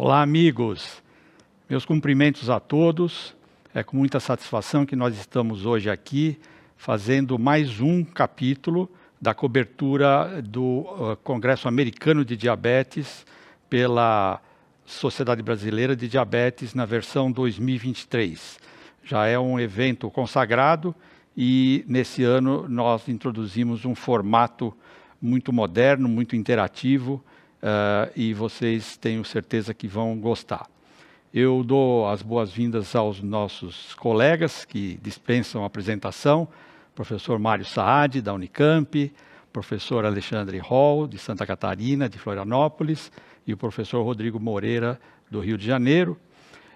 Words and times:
Olá, 0.00 0.22
amigos. 0.22 1.02
Meus 1.68 1.84
cumprimentos 1.84 2.48
a 2.48 2.60
todos. 2.60 3.34
É 3.74 3.82
com 3.82 3.96
muita 3.96 4.20
satisfação 4.20 4.86
que 4.86 4.94
nós 4.94 5.18
estamos 5.18 5.66
hoje 5.66 5.90
aqui 5.90 6.38
fazendo 6.76 7.36
mais 7.36 7.80
um 7.80 8.04
capítulo 8.04 8.88
da 9.20 9.34
cobertura 9.34 10.40
do 10.40 10.82
uh, 10.82 11.16
Congresso 11.24 11.66
Americano 11.66 12.24
de 12.24 12.36
Diabetes 12.36 13.26
pela 13.68 14.40
Sociedade 14.86 15.42
Brasileira 15.42 15.96
de 15.96 16.06
Diabetes 16.06 16.74
na 16.74 16.84
versão 16.84 17.32
2023. 17.32 18.60
Já 19.02 19.26
é 19.26 19.36
um 19.36 19.58
evento 19.58 20.08
consagrado 20.12 20.94
e 21.36 21.84
nesse 21.88 22.22
ano 22.22 22.68
nós 22.68 23.08
introduzimos 23.08 23.84
um 23.84 23.96
formato 23.96 24.72
muito 25.20 25.52
moderno, 25.52 26.08
muito 26.08 26.36
interativo 26.36 27.20
uh, 27.62 28.10
e 28.14 28.32
vocês 28.34 28.96
tenho 28.96 29.24
certeza 29.24 29.74
que 29.74 29.86
vão 29.86 30.18
gostar. 30.18 30.66
Eu 31.32 31.62
dou 31.62 32.08
as 32.08 32.22
boas-vindas 32.22 32.96
aos 32.96 33.22
nossos 33.22 33.94
colegas 33.94 34.64
que 34.64 34.98
dispensam 35.02 35.62
a 35.62 35.66
apresentação, 35.66 36.48
professor 36.94 37.38
Mário 37.38 37.64
Saad, 37.64 38.22
da 38.22 38.32
Unicamp, 38.32 39.12
professor 39.52 40.04
Alexandre 40.04 40.58
Hall, 40.58 41.06
de 41.06 41.18
Santa 41.18 41.46
Catarina, 41.46 42.08
de 42.08 42.18
Florianópolis, 42.18 43.12
e 43.46 43.52
o 43.52 43.56
professor 43.56 44.02
Rodrigo 44.02 44.38
Moreira, 44.40 45.00
do 45.30 45.40
Rio 45.40 45.58
de 45.58 45.66
Janeiro. 45.66 46.18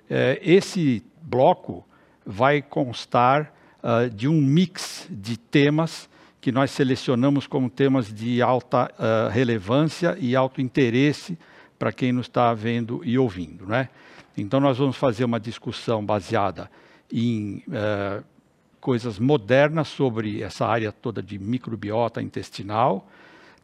Eh, 0.09 0.41
esse 0.43 1.03
bloco 1.23 1.87
vai 2.25 2.63
constar 2.63 3.53
uh, 3.83 4.09
de 4.11 4.29
um 4.29 4.41
mix 4.41 5.07
de 5.11 5.37
temas 5.37 6.09
que 6.43 6.51
nós 6.51 6.73
selecionamos 6.73 7.47
como 7.47 7.71
temas 7.71 8.13
de 8.13 8.43
alta 8.43 8.91
uh, 8.99 9.31
relevância 9.31 10.17
e 10.19 10.35
alto 10.35 10.61
interesse 10.61 11.39
para 11.79 11.93
quem 11.93 12.11
nos 12.11 12.27
está 12.27 12.53
vendo 12.53 13.01
e 13.05 13.17
ouvindo. 13.17 13.65
Né? 13.65 13.89
Então, 14.37 14.59
nós 14.59 14.77
vamos 14.77 14.97
fazer 14.97 15.25
uma 15.25 15.39
discussão 15.39 16.05
baseada 16.05 16.69
em 17.13 17.63
uh, 17.69 18.25
coisas 18.81 19.21
modernas 19.21 19.87
sobre 19.87 20.43
essa 20.43 20.67
área 20.67 20.91
toda 20.91 21.23
de 21.23 21.39
microbiota 21.39 22.21
intestinal. 22.21 23.09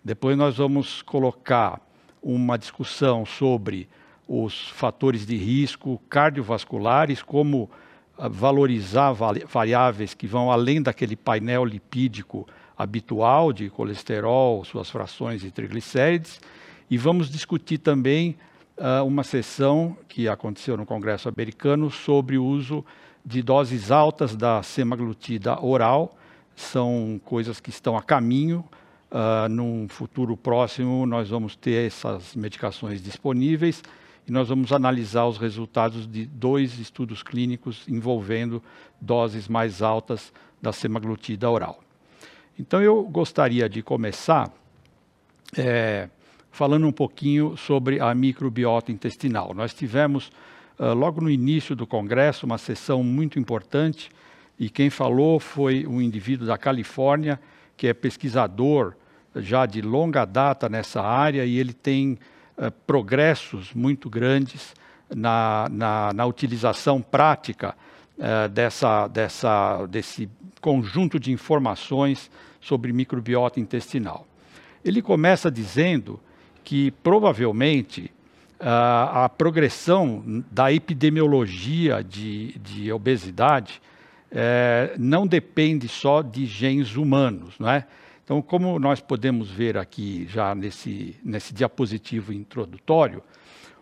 Depois, 0.04 0.38
nós 0.38 0.58
vamos 0.58 1.02
colocar 1.02 1.80
uma 2.22 2.56
discussão 2.56 3.26
sobre 3.26 3.88
os 4.28 4.68
fatores 4.68 5.26
de 5.26 5.36
risco 5.36 6.00
cardiovasculares, 6.08 7.24
como 7.24 7.68
uh, 8.16 8.30
valorizar 8.30 9.12
variáveis 9.48 10.14
que 10.14 10.28
vão 10.28 10.52
além 10.52 10.80
daquele 10.80 11.16
painel 11.16 11.64
lipídico 11.64 12.46
habitual 12.78 13.52
de 13.52 13.68
colesterol, 13.68 14.64
suas 14.64 14.88
frações 14.88 15.42
e 15.42 15.50
triglicérides. 15.50 16.40
E 16.88 16.96
vamos 16.96 17.28
discutir 17.28 17.78
também 17.78 18.36
uh, 18.76 19.04
uma 19.04 19.24
sessão 19.24 19.96
que 20.06 20.28
aconteceu 20.28 20.76
no 20.76 20.86
Congresso 20.86 21.28
americano 21.28 21.90
sobre 21.90 22.38
o 22.38 22.44
uso 22.44 22.84
de 23.24 23.42
doses 23.42 23.90
altas 23.90 24.36
da 24.36 24.62
semaglutida 24.62 25.60
oral. 25.60 26.16
São 26.54 27.20
coisas 27.24 27.58
que 27.58 27.70
estão 27.70 27.96
a 27.96 28.02
caminho. 28.02 28.64
Uh, 29.10 29.48
num 29.48 29.88
futuro 29.88 30.36
próximo, 30.36 31.06
nós 31.06 31.30
vamos 31.30 31.56
ter 31.56 31.86
essas 31.86 32.36
medicações 32.36 33.02
disponíveis 33.02 33.82
e 34.26 34.30
nós 34.30 34.50
vamos 34.50 34.70
analisar 34.70 35.24
os 35.24 35.38
resultados 35.38 36.06
de 36.06 36.26
dois 36.26 36.78
estudos 36.78 37.22
clínicos 37.22 37.88
envolvendo 37.88 38.62
doses 39.00 39.48
mais 39.48 39.80
altas 39.80 40.30
da 40.60 40.74
semaglutida 40.74 41.48
oral. 41.48 41.80
Então, 42.58 42.82
eu 42.82 43.04
gostaria 43.04 43.68
de 43.68 43.82
começar 43.82 44.52
é, 45.56 46.08
falando 46.50 46.88
um 46.88 46.92
pouquinho 46.92 47.56
sobre 47.56 48.00
a 48.00 48.12
microbiota 48.12 48.90
intestinal. 48.90 49.54
Nós 49.54 49.72
tivemos, 49.72 50.32
uh, 50.76 50.92
logo 50.92 51.20
no 51.20 51.30
início 51.30 51.76
do 51.76 51.86
congresso, 51.86 52.44
uma 52.44 52.58
sessão 52.58 53.04
muito 53.04 53.38
importante, 53.38 54.10
e 54.58 54.68
quem 54.68 54.90
falou 54.90 55.38
foi 55.38 55.86
um 55.86 56.02
indivíduo 56.02 56.48
da 56.48 56.58
Califórnia, 56.58 57.40
que 57.76 57.86
é 57.86 57.94
pesquisador 57.94 58.94
já 59.36 59.64
de 59.64 59.80
longa 59.80 60.24
data 60.24 60.68
nessa 60.68 61.00
área, 61.00 61.44
e 61.44 61.58
ele 61.58 61.72
tem 61.72 62.18
uh, 62.56 62.72
progressos 62.88 63.72
muito 63.72 64.10
grandes 64.10 64.74
na, 65.14 65.68
na, 65.70 66.12
na 66.12 66.26
utilização 66.26 67.00
prática 67.00 67.76
uh, 68.18 68.48
dessa, 68.48 69.08
dessa, 69.08 69.86
desse 69.86 70.28
conjunto 70.60 71.18
de 71.18 71.32
informações 71.32 72.30
sobre 72.60 72.92
microbiota 72.92 73.60
intestinal. 73.60 74.26
Ele 74.84 75.00
começa 75.02 75.50
dizendo 75.50 76.20
que 76.64 76.90
provavelmente 76.90 78.12
a, 78.60 79.24
a 79.24 79.28
progressão 79.28 80.44
da 80.50 80.72
epidemiologia 80.72 82.02
de, 82.02 82.58
de 82.58 82.92
obesidade 82.92 83.80
é, 84.30 84.94
não 84.98 85.26
depende 85.26 85.88
só 85.88 86.20
de 86.22 86.44
genes 86.44 86.96
humanos, 86.96 87.54
não 87.58 87.70
é? 87.70 87.86
Então, 88.24 88.42
como 88.42 88.78
nós 88.78 89.00
podemos 89.00 89.50
ver 89.50 89.78
aqui 89.78 90.26
já 90.28 90.54
nesse, 90.54 91.16
nesse 91.24 91.54
diapositivo 91.54 92.30
introdutório, 92.30 93.22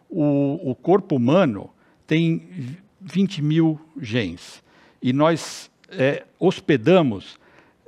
o, 0.09 0.71
o 0.71 0.75
corpo 0.75 1.17
humano 1.17 1.71
tem 2.07 2.79
20 3.07 3.41
mil 3.43 3.81
genes 4.01 4.63
e 5.01 5.13
nós 5.13 5.71
é, 5.89 6.25
hospedamos 6.39 7.39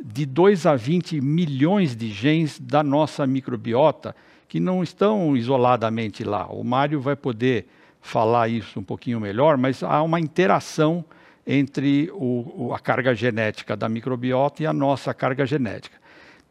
de 0.02 0.24
2 0.24 0.66
a 0.66 0.76
20 0.76 1.20
milhões 1.20 1.96
de 1.96 2.08
genes 2.08 2.58
da 2.58 2.82
nossa 2.82 3.26
microbiota 3.26 4.14
que 4.46 4.60
não 4.60 4.82
estão 4.82 5.36
isoladamente 5.36 6.22
lá. 6.24 6.46
O 6.46 6.62
Mário 6.62 7.00
vai 7.00 7.16
poder 7.16 7.66
falar 8.00 8.48
isso 8.48 8.78
um 8.78 8.84
pouquinho 8.84 9.20
melhor, 9.20 9.58
mas 9.58 9.82
há 9.82 10.00
uma 10.02 10.20
interação 10.20 11.04
entre 11.44 12.10
o, 12.12 12.72
a 12.72 12.78
carga 12.78 13.14
genética 13.14 13.76
da 13.76 13.88
microbiota 13.88 14.62
e 14.62 14.66
a 14.66 14.72
nossa 14.72 15.12
carga 15.12 15.44
genética. 15.44 15.98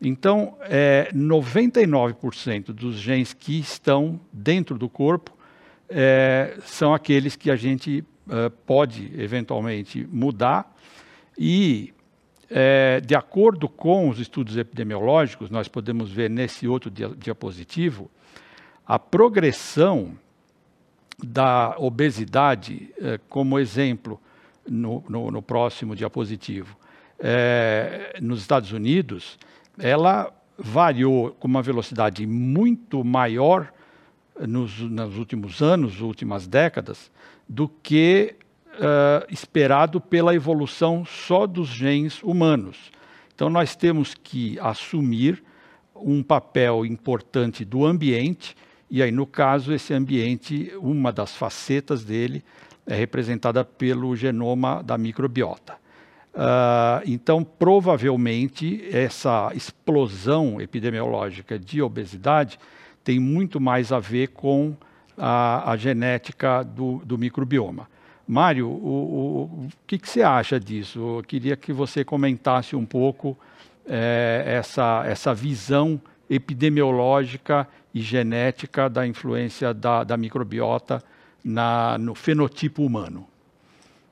Então, 0.02 0.56
é, 0.62 1.10
99% 1.14 2.66
dos 2.66 2.98
genes 3.00 3.34
que 3.34 3.60
estão 3.60 4.20
dentro 4.32 4.78
do 4.78 4.90
corpo 4.90 5.32
é, 5.90 6.58
são 6.66 6.94
aqueles 6.94 7.36
que 7.36 7.50
a 7.50 7.56
gente 7.56 8.04
é, 8.30 8.50
pode 8.50 9.12
eventualmente 9.20 10.08
mudar. 10.12 10.76
E 11.38 11.94
é, 12.50 13.02
de 13.02 13.16
acordo 13.16 13.68
com 13.68 14.10
os 14.10 14.20
estudos 14.20 14.58
epidemiológicos, 14.58 15.50
nós 15.50 15.68
podemos 15.68 16.12
ver 16.12 16.30
nesse 16.30 16.68
outro 16.68 16.90
diapositivo, 16.90 18.10
a 18.86 18.98
progressão 18.98 20.18
da 21.22 21.76
obesidade, 21.78 22.90
é, 23.00 23.20
como 23.30 23.60
exemplo, 23.60 24.20
no, 24.68 25.04
no, 25.10 25.32
no, 25.32 25.42
próximo 25.42 25.96
diapositivo, 25.96 26.78
é, 27.20 28.18
nos 28.22 28.42
Estados 28.42 28.72
Unidos, 28.72 29.38
ela 29.78 30.32
variou 30.58 31.32
com 31.32 31.48
uma 31.48 31.62
velocidade 31.62 32.26
muito 32.26 33.04
maior 33.04 33.72
nos, 34.40 34.80
nos 34.80 35.18
últimos 35.18 35.62
anos, 35.62 36.00
últimas 36.02 36.48
décadas, 36.48 37.12
do 37.48 37.68
que 37.68 38.36
uh, 38.74 39.26
esperado 39.32 40.00
pela 40.00 40.36
evolução 40.36 41.06
só 41.06 41.48
dos 41.48 41.68
genes 41.68 42.22
humanos. 42.22 42.92
Então, 43.34 43.50
nós 43.50 43.76
temos 43.76 44.14
que 44.16 44.60
assumir 44.60 45.44
um 45.96 46.24
papel 46.24 46.86
importante 46.86 47.64
do 47.64 47.86
ambiente, 47.86 48.56
e 48.90 49.04
aí, 49.04 49.12
no 49.12 49.26
caso, 49.26 49.74
esse 49.74 49.94
ambiente, 49.94 50.72
uma 50.80 51.12
das 51.12 51.36
facetas 51.36 52.04
dele 52.04 52.44
é 52.86 52.96
representada 52.96 53.66
pelo 53.66 54.16
genoma 54.16 54.82
da 54.82 54.98
microbiota. 54.98 55.74
Uh, 56.34 57.02
então, 57.06 57.44
provavelmente, 57.44 58.88
essa 58.92 59.52
explosão 59.56 60.62
epidemiológica 60.62 61.58
de 61.58 61.82
obesidade 61.82 62.60
tem 63.04 63.20
muito 63.20 63.60
mais 63.60 63.92
a 63.92 64.00
ver 64.00 64.28
com 64.28 64.76
a, 65.18 65.72
a 65.72 65.78
genética 65.78 66.64
do, 66.64 67.02
do 67.04 67.18
microbioma. 67.18 67.90
Mário, 68.28 68.68
o, 68.68 68.72
o, 68.72 69.42
o 69.44 69.70
que, 69.86 69.98
que, 69.98 70.10
você 70.10 70.22
acha 70.22 70.60
disso? 70.60 71.18
Eu 71.18 71.24
queria 71.24 71.56
que 71.56 71.72
você 71.72 72.04
comentasse 72.04 72.76
um 72.76 72.86
pouco 72.86 73.38
é, 73.88 74.44
essa, 74.46 75.04
essa 75.06 75.34
visão 75.34 76.00
epidemiológica 76.30 77.68
e 77.94 78.02
genética 78.02 78.90
da 78.90 79.08
influência 79.08 79.74
da, 79.74 80.04
da 80.04 80.18
microbiota 80.18 81.02
na, 81.44 81.98
no 81.98 82.14
fenotipo 82.14 82.84
humano. 82.84 83.26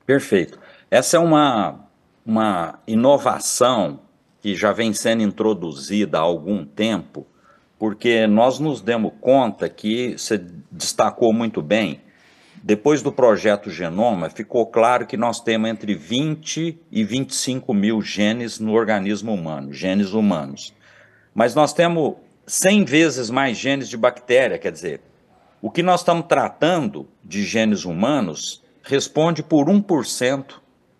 Perfeito. 0.06 0.58
Essa 0.90 1.18
é 1.18 1.20
uma, 1.20 1.80
uma 2.24 2.78
inovação 2.86 4.00
que 4.40 4.54
já 4.54 4.72
vem 4.72 4.94
sendo 4.94 5.22
introduzida 5.22 6.18
há 6.18 6.22
algum 6.22 6.64
tempo, 6.64 7.26
porque 7.78 8.26
nós 8.26 8.58
nos 8.58 8.80
demos 8.80 9.12
conta 9.20 9.68
que 9.68 10.16
você 10.16 10.38
destacou 10.70 11.32
muito 11.32 11.60
bem 11.62 12.00
depois 12.66 13.00
do 13.00 13.12
projeto 13.12 13.70
Genoma, 13.70 14.28
ficou 14.28 14.66
claro 14.66 15.06
que 15.06 15.16
nós 15.16 15.38
temos 15.38 15.70
entre 15.70 15.94
20 15.94 16.76
e 16.90 17.04
25 17.04 17.72
mil 17.72 18.02
genes 18.02 18.58
no 18.58 18.72
organismo 18.72 19.32
humano, 19.32 19.72
genes 19.72 20.12
humanos. 20.12 20.74
Mas 21.32 21.54
nós 21.54 21.72
temos 21.72 22.14
100 22.44 22.84
vezes 22.84 23.30
mais 23.30 23.56
genes 23.56 23.88
de 23.88 23.96
bactéria, 23.96 24.58
quer 24.58 24.72
dizer, 24.72 25.00
O 25.62 25.70
que 25.70 25.80
nós 25.80 26.00
estamos 26.00 26.26
tratando 26.26 27.08
de 27.22 27.44
genes 27.44 27.84
humanos 27.84 28.64
responde 28.82 29.44
por 29.44 29.66
1% 29.66 30.54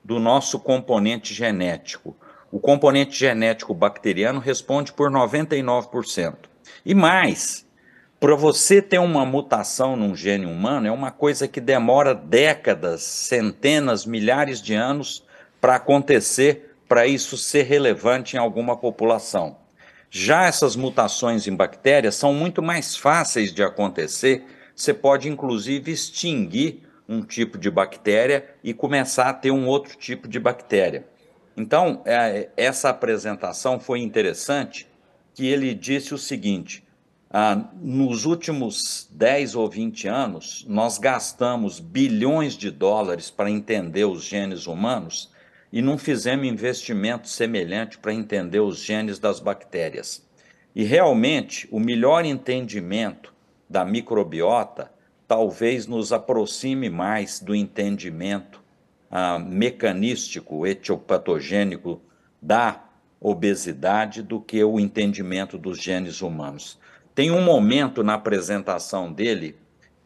do 0.04 0.20
nosso 0.20 0.60
componente 0.60 1.34
genético. 1.34 2.16
O 2.52 2.60
componente 2.60 3.18
genético 3.18 3.74
bacteriano 3.74 4.38
responde 4.38 4.92
por 4.92 5.10
99%. 5.10 6.36
E 6.84 6.94
mais, 6.94 7.66
para 8.18 8.34
você 8.34 8.80
ter 8.80 8.98
uma 8.98 9.26
mutação 9.26 9.96
num 9.96 10.14
gene 10.14 10.46
humano, 10.46 10.86
é 10.86 10.90
uma 10.90 11.10
coisa 11.10 11.46
que 11.46 11.60
demora 11.60 12.14
décadas, 12.14 13.02
centenas, 13.02 14.06
milhares 14.06 14.62
de 14.62 14.74
anos 14.74 15.24
para 15.60 15.76
acontecer, 15.76 16.76
para 16.88 17.06
isso 17.06 17.36
ser 17.36 17.64
relevante 17.64 18.36
em 18.36 18.38
alguma 18.38 18.76
população. 18.76 19.58
Já 20.08 20.46
essas 20.46 20.76
mutações 20.76 21.46
em 21.46 21.54
bactérias 21.54 22.14
são 22.14 22.32
muito 22.32 22.62
mais 22.62 22.96
fáceis 22.96 23.52
de 23.52 23.62
acontecer. 23.62 24.44
Você 24.74 24.94
pode, 24.94 25.28
inclusive, 25.28 25.92
extinguir 25.92 26.82
um 27.08 27.22
tipo 27.22 27.58
de 27.58 27.70
bactéria 27.70 28.46
e 28.62 28.72
começar 28.72 29.28
a 29.28 29.34
ter 29.34 29.50
um 29.50 29.66
outro 29.66 29.96
tipo 29.96 30.26
de 30.26 30.40
bactéria. 30.40 31.06
Então, 31.56 32.02
é, 32.04 32.50
essa 32.56 32.90
apresentação 32.90 33.80
foi 33.80 34.00
interessante, 34.00 34.86
que 35.36 35.46
ele 35.46 35.74
disse 35.74 36.14
o 36.14 36.18
seguinte: 36.18 36.82
ah, 37.30 37.68
nos 37.78 38.24
últimos 38.24 39.06
10 39.12 39.54
ou 39.54 39.68
20 39.68 40.08
anos, 40.08 40.64
nós 40.66 40.96
gastamos 40.96 41.78
bilhões 41.78 42.54
de 42.54 42.70
dólares 42.70 43.30
para 43.30 43.50
entender 43.50 44.06
os 44.06 44.24
genes 44.24 44.66
humanos 44.66 45.30
e 45.70 45.82
não 45.82 45.98
fizemos 45.98 46.46
investimento 46.46 47.28
semelhante 47.28 47.98
para 47.98 48.14
entender 48.14 48.60
os 48.60 48.78
genes 48.78 49.18
das 49.18 49.38
bactérias. 49.38 50.26
E 50.74 50.84
realmente, 50.84 51.68
o 51.70 51.78
melhor 51.78 52.24
entendimento 52.24 53.34
da 53.68 53.84
microbiota 53.84 54.90
talvez 55.28 55.86
nos 55.86 56.14
aproxime 56.14 56.88
mais 56.88 57.40
do 57.40 57.54
entendimento 57.54 58.62
ah, 59.10 59.38
mecanístico, 59.38 60.66
etiopatogênico 60.66 62.00
da 62.40 62.85
obesidade 63.20 64.22
do 64.22 64.40
que 64.40 64.62
o 64.62 64.78
entendimento 64.78 65.58
dos 65.58 65.80
genes 65.80 66.20
humanos. 66.20 66.78
Tem 67.14 67.30
um 67.30 67.42
momento 67.42 68.02
na 68.02 68.14
apresentação 68.14 69.12
dele 69.12 69.56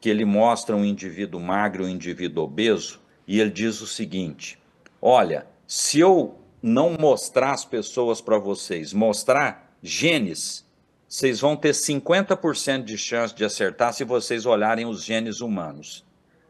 que 0.00 0.08
ele 0.08 0.24
mostra 0.24 0.74
um 0.76 0.84
indivíduo 0.84 1.40
magro 1.40 1.84
um 1.84 1.88
indivíduo 1.88 2.44
obeso 2.44 3.00
e 3.26 3.40
ele 3.40 3.50
diz 3.50 3.80
o 3.80 3.86
seguinte: 3.86 4.58
Olha, 5.00 5.46
se 5.66 5.98
eu 5.98 6.38
não 6.62 6.96
mostrar 6.98 7.52
as 7.52 7.64
pessoas 7.64 8.20
para 8.20 8.38
vocês, 8.38 8.92
mostrar 8.92 9.74
genes, 9.82 10.64
vocês 11.08 11.40
vão 11.40 11.56
ter 11.56 11.72
50% 11.72 12.84
de 12.84 12.96
chance 12.96 13.34
de 13.34 13.44
acertar 13.44 13.92
se 13.92 14.04
vocês 14.04 14.46
olharem 14.46 14.86
os 14.86 15.02
genes 15.02 15.40
humanos. 15.40 16.04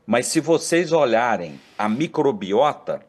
Mas 0.06 0.26
se 0.26 0.40
vocês 0.40 0.92
olharem 0.92 1.60
a 1.78 1.88
microbiota, 1.88 3.00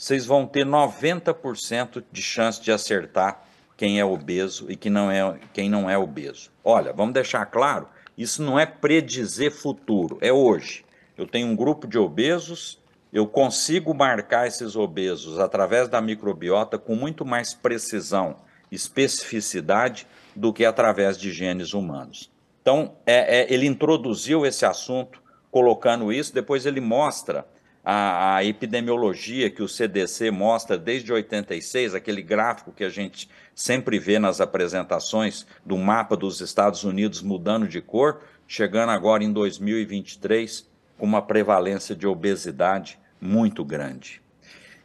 vocês 0.00 0.24
vão 0.24 0.46
ter 0.46 0.64
90% 0.64 2.02
de 2.10 2.22
chance 2.22 2.58
de 2.58 2.72
acertar 2.72 3.44
quem 3.76 4.00
é 4.00 4.04
obeso 4.04 4.64
e 4.70 4.74
quem 4.74 4.90
não 4.90 5.10
é, 5.10 5.38
quem 5.52 5.68
não 5.68 5.90
é 5.90 5.98
obeso. 5.98 6.50
Olha, 6.64 6.90
vamos 6.90 7.12
deixar 7.12 7.44
claro, 7.44 7.86
isso 8.16 8.42
não 8.42 8.58
é 8.58 8.64
predizer 8.64 9.52
futuro, 9.52 10.16
é 10.22 10.32
hoje. 10.32 10.86
Eu 11.18 11.26
tenho 11.26 11.48
um 11.48 11.54
grupo 11.54 11.86
de 11.86 11.98
obesos, 11.98 12.80
eu 13.12 13.26
consigo 13.26 13.92
marcar 13.92 14.46
esses 14.46 14.74
obesos 14.74 15.38
através 15.38 15.86
da 15.86 16.00
microbiota 16.00 16.78
com 16.78 16.96
muito 16.96 17.26
mais 17.26 17.52
precisão, 17.52 18.36
especificidade 18.72 20.06
do 20.34 20.50
que 20.50 20.64
através 20.64 21.18
de 21.18 21.30
genes 21.30 21.74
humanos. 21.74 22.30
Então, 22.62 22.94
é, 23.04 23.40
é, 23.40 23.52
ele 23.52 23.66
introduziu 23.66 24.46
esse 24.46 24.64
assunto 24.64 25.20
colocando 25.50 26.10
isso, 26.10 26.32
depois 26.32 26.64
ele 26.64 26.80
mostra 26.80 27.44
a, 27.84 28.36
a, 28.36 28.44
epidemiologia 28.44 29.50
que 29.50 29.62
o 29.62 29.68
CDC 29.68 30.30
mostra 30.30 30.76
desde 30.76 31.12
86, 31.12 31.94
aquele 31.94 32.22
gráfico 32.22 32.72
que 32.72 32.84
a 32.84 32.90
gente 32.90 33.28
sempre 33.54 33.98
vê 33.98 34.18
nas 34.18 34.40
apresentações 34.40 35.46
do 35.64 35.76
mapa 35.76 36.16
dos 36.16 36.40
Estados 36.40 36.84
Unidos 36.84 37.22
mudando 37.22 37.66
de 37.66 37.80
cor, 37.80 38.22
chegando 38.46 38.90
agora 38.90 39.24
em 39.24 39.32
2023 39.32 40.68
com 40.98 41.06
uma 41.06 41.22
prevalência 41.22 41.96
de 41.96 42.06
obesidade 42.06 42.98
muito 43.20 43.64
grande. 43.64 44.20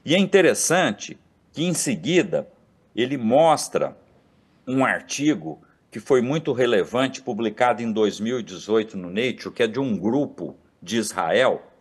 E 0.06 0.15
é 0.15 0.18
interessante 0.18 1.18
que 1.51 1.63
em 1.63 1.74
seguida 1.74 2.47
ele 2.95 3.18
mostra 3.18 3.97
um 4.68 4.86
artigo 4.86 5.62
que 5.92 6.00
foi 6.00 6.21
muito 6.21 6.51
relevante, 6.51 7.21
publicado 7.21 7.81
em 7.81 7.92
2018 7.92 8.97
no 8.97 9.09
Nature, 9.09 9.53
que 9.53 9.63
é 9.63 9.68
de 9.68 9.80
um 9.80 9.97
grupo 9.97 10.56
de 10.81 10.97
Israel, 10.97 11.71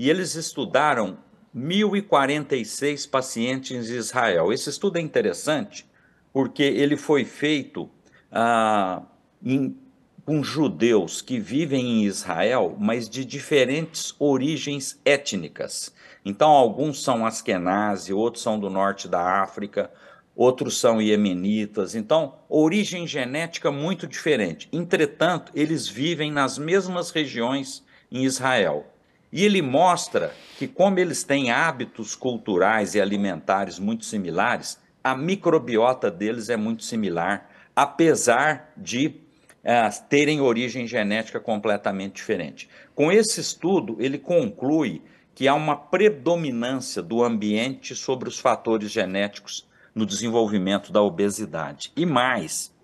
e 0.00 0.08
eles 0.08 0.34
estudaram 0.34 1.18
1.046 1.54 3.06
pacientes 3.10 3.90
em 3.90 3.96
Israel. 3.96 4.50
Esse 4.50 4.70
estudo 4.70 4.96
é 4.96 5.00
interessante 5.02 5.86
porque 6.32 6.62
ele 6.62 6.96
foi 6.96 7.22
feito 7.22 7.86
ah, 8.32 9.02
em, 9.44 9.76
com 10.24 10.42
judeus 10.42 11.20
que 11.20 11.38
vivem 11.38 11.84
em 11.86 12.04
Israel, 12.06 12.74
mas 12.80 13.10
de 13.10 13.26
diferentes 13.26 14.14
origens 14.18 14.98
étnicas. 15.04 15.94
Então, 16.24 16.48
alguns 16.48 17.02
são 17.02 17.26
askenazi, 17.26 18.10
outros 18.10 18.42
são 18.42 18.58
do 18.58 18.70
norte 18.70 19.06
da 19.06 19.42
África, 19.42 19.90
outros 20.34 20.80
são 20.80 21.02
iemenitas. 21.02 21.94
Então, 21.94 22.36
origem 22.48 23.06
genética 23.06 23.70
muito 23.70 24.06
diferente. 24.06 24.66
Entretanto, 24.72 25.52
eles 25.54 25.86
vivem 25.86 26.32
nas 26.32 26.56
mesmas 26.56 27.10
regiões 27.10 27.84
em 28.10 28.24
Israel. 28.24 28.86
E 29.32 29.44
ele 29.44 29.62
mostra 29.62 30.34
que, 30.58 30.66
como 30.66 30.98
eles 30.98 31.22
têm 31.22 31.50
hábitos 31.50 32.14
culturais 32.14 32.94
e 32.94 33.00
alimentares 33.00 33.78
muito 33.78 34.04
similares, 34.04 34.78
a 35.02 35.14
microbiota 35.14 36.10
deles 36.10 36.48
é 36.48 36.56
muito 36.56 36.84
similar, 36.84 37.48
apesar 37.74 38.72
de 38.76 39.14
é, 39.62 39.88
terem 40.08 40.40
origem 40.40 40.86
genética 40.86 41.38
completamente 41.38 42.14
diferente. 42.14 42.68
Com 42.94 43.12
esse 43.12 43.40
estudo, 43.40 43.96
ele 44.00 44.18
conclui 44.18 45.02
que 45.34 45.46
há 45.46 45.54
uma 45.54 45.76
predominância 45.76 47.00
do 47.00 47.22
ambiente 47.22 47.94
sobre 47.94 48.28
os 48.28 48.38
fatores 48.38 48.90
genéticos 48.90 49.66
no 49.94 50.04
desenvolvimento 50.04 50.92
da 50.92 51.00
obesidade. 51.00 51.92
E 51.96 52.04
mais, 52.04 52.74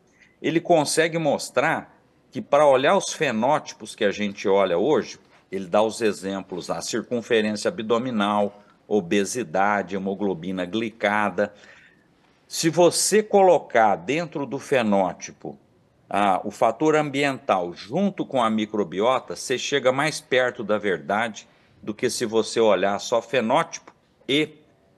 ele 0.41 0.61
consegue 0.61 1.19
mostrar 1.19 1.95
que, 2.31 2.41
para 2.41 2.67
olhar 2.67 2.97
os 2.97 3.13
fenótipos 3.13 3.95
que 3.95 4.05
a 4.05 4.11
gente 4.11 4.49
olha 4.49 4.79
hoje, 4.79 5.19
ele 5.51 5.67
dá 5.67 5.83
os 5.83 6.01
exemplos, 6.01 6.71
a 6.71 6.81
circunferência 6.81 7.69
abdominal, 7.69 8.63
obesidade, 8.87 9.97
hemoglobina 9.97 10.65
glicada. 10.65 11.53
Se 12.47 12.71
você 12.71 13.23
colocar 13.23 13.97
dentro 13.97 14.47
do 14.47 14.59
fenótipo 14.59 15.59
ah, 16.09 16.41
o 16.45 16.51
fator 16.51 16.95
ambiental 16.95 17.73
junto 17.75 18.25
com 18.25 18.43
a 18.43 18.49
microbiota, 18.49 19.35
você 19.35 19.59
chega 19.59 19.91
mais 19.91 20.21
perto 20.21 20.63
da 20.63 20.79
verdade 20.79 21.49
do 21.83 21.93
que 21.95 22.09
se 22.09 22.25
você 22.25 22.61
olhar 22.61 22.99
só 22.99 23.21
fenótipo 23.21 23.93
e 24.29 24.51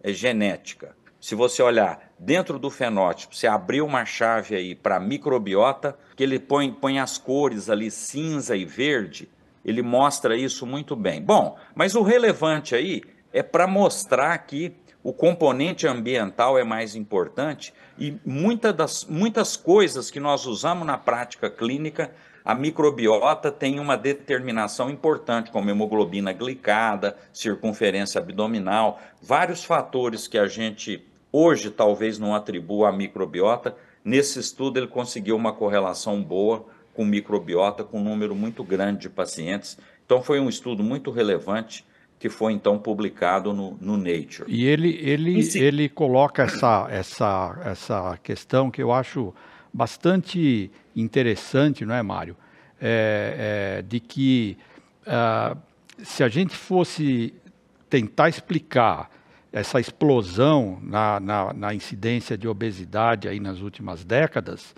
é, 0.02 0.12
genética. 0.12 0.96
Se 1.20 1.34
você 1.34 1.62
olhar 1.62 2.12
dentro 2.18 2.58
do 2.58 2.70
fenótipo, 2.70 3.34
você 3.34 3.46
abrir 3.46 3.80
uma 3.80 4.04
chave 4.04 4.54
aí 4.54 4.74
para 4.74 5.00
microbiota, 5.00 5.98
que 6.14 6.22
ele 6.22 6.38
põe, 6.38 6.72
põe 6.72 6.98
as 6.98 7.18
cores 7.18 7.68
ali 7.68 7.90
cinza 7.90 8.56
e 8.56 8.64
verde, 8.64 9.28
ele 9.68 9.82
mostra 9.82 10.34
isso 10.34 10.66
muito 10.66 10.96
bem. 10.96 11.20
Bom, 11.20 11.56
mas 11.74 11.94
o 11.94 12.02
relevante 12.02 12.74
aí 12.74 13.02
é 13.32 13.42
para 13.42 13.66
mostrar 13.66 14.36
que 14.38 14.74
o 15.02 15.12
componente 15.12 15.86
ambiental 15.86 16.58
é 16.58 16.64
mais 16.64 16.96
importante 16.96 17.74
e 17.98 18.16
muita 18.24 18.72
das, 18.72 19.04
muitas 19.04 19.56
coisas 19.56 20.10
que 20.10 20.18
nós 20.18 20.46
usamos 20.46 20.86
na 20.86 20.96
prática 20.96 21.50
clínica, 21.50 22.10
a 22.44 22.54
microbiota 22.54 23.52
tem 23.52 23.78
uma 23.78 23.96
determinação 23.96 24.88
importante, 24.88 25.50
como 25.50 25.68
hemoglobina 25.68 26.32
glicada, 26.32 27.16
circunferência 27.30 28.20
abdominal, 28.20 28.98
vários 29.20 29.62
fatores 29.62 30.26
que 30.26 30.38
a 30.38 30.46
gente 30.46 31.06
hoje 31.30 31.70
talvez 31.70 32.18
não 32.18 32.34
atribua 32.34 32.88
à 32.88 32.92
microbiota. 32.92 33.76
Nesse 34.02 34.40
estudo, 34.40 34.78
ele 34.78 34.86
conseguiu 34.86 35.36
uma 35.36 35.52
correlação 35.52 36.22
boa 36.22 36.64
com 36.98 37.04
microbiota, 37.04 37.84
com 37.84 38.00
um 38.00 38.02
número 38.02 38.34
muito 38.34 38.64
grande 38.64 39.02
de 39.02 39.08
pacientes. 39.08 39.78
Então, 40.04 40.20
foi 40.20 40.40
um 40.40 40.48
estudo 40.48 40.82
muito 40.82 41.12
relevante 41.12 41.84
que 42.18 42.28
foi 42.28 42.52
então 42.52 42.76
publicado 42.76 43.52
no, 43.52 43.78
no 43.80 43.96
Nature. 43.96 44.46
E 44.48 44.66
ele, 44.66 44.98
ele, 45.00 45.48
ele 45.56 45.88
coloca 45.88 46.42
essa, 46.42 46.88
essa, 46.90 47.56
essa 47.64 48.18
questão 48.20 48.68
que 48.68 48.82
eu 48.82 48.90
acho 48.90 49.32
bastante 49.72 50.72
interessante, 50.96 51.86
não 51.86 51.94
é, 51.94 52.02
Mário? 52.02 52.36
É, 52.80 53.76
é, 53.78 53.82
de 53.82 54.00
que 54.00 54.58
uh, 55.06 55.56
se 56.02 56.24
a 56.24 56.28
gente 56.28 56.56
fosse 56.56 57.32
tentar 57.88 58.28
explicar 58.28 59.08
essa 59.52 59.78
explosão 59.78 60.80
na, 60.82 61.20
na, 61.20 61.52
na 61.52 61.72
incidência 61.72 62.36
de 62.36 62.48
obesidade 62.48 63.28
aí 63.28 63.38
nas 63.38 63.60
últimas 63.60 64.04
décadas, 64.04 64.74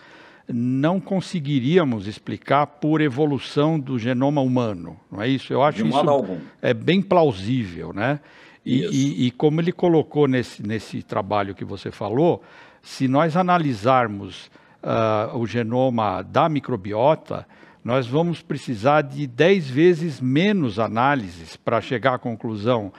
não 0.52 1.00
conseguiríamos 1.00 2.06
explicar 2.06 2.66
por 2.66 3.00
evolução 3.00 3.78
do 3.78 3.98
genoma 3.98 4.40
humano, 4.40 4.98
não 5.10 5.22
é 5.22 5.28
isso? 5.28 5.52
Eu 5.52 5.62
acho 5.62 5.86
isso 5.86 5.96
algum. 5.96 6.38
é 6.60 6.74
bem 6.74 7.00
plausível, 7.00 7.92
né? 7.92 8.20
E, 8.64 8.84
e, 8.84 9.26
e, 9.26 9.30
como 9.30 9.60
ele 9.60 9.72
colocou 9.72 10.28
nesse, 10.28 10.62
nesse 10.62 11.02
trabalho 11.02 11.54
que 11.54 11.64
você 11.64 11.90
falou, 11.90 12.42
se 12.82 13.08
nós 13.08 13.36
analisarmos 13.36 14.50
uh, 14.82 15.36
o 15.36 15.46
genoma 15.46 16.22
da 16.22 16.48
microbiota, 16.48 17.46
nós 17.82 18.06
vamos 18.06 18.42
precisar 18.42 19.02
de 19.02 19.26
10 19.26 19.70
vezes 19.70 20.20
menos 20.20 20.78
análises 20.78 21.56
para 21.56 21.80
chegar 21.80 22.14
à 22.14 22.18
conclusão 22.18 22.92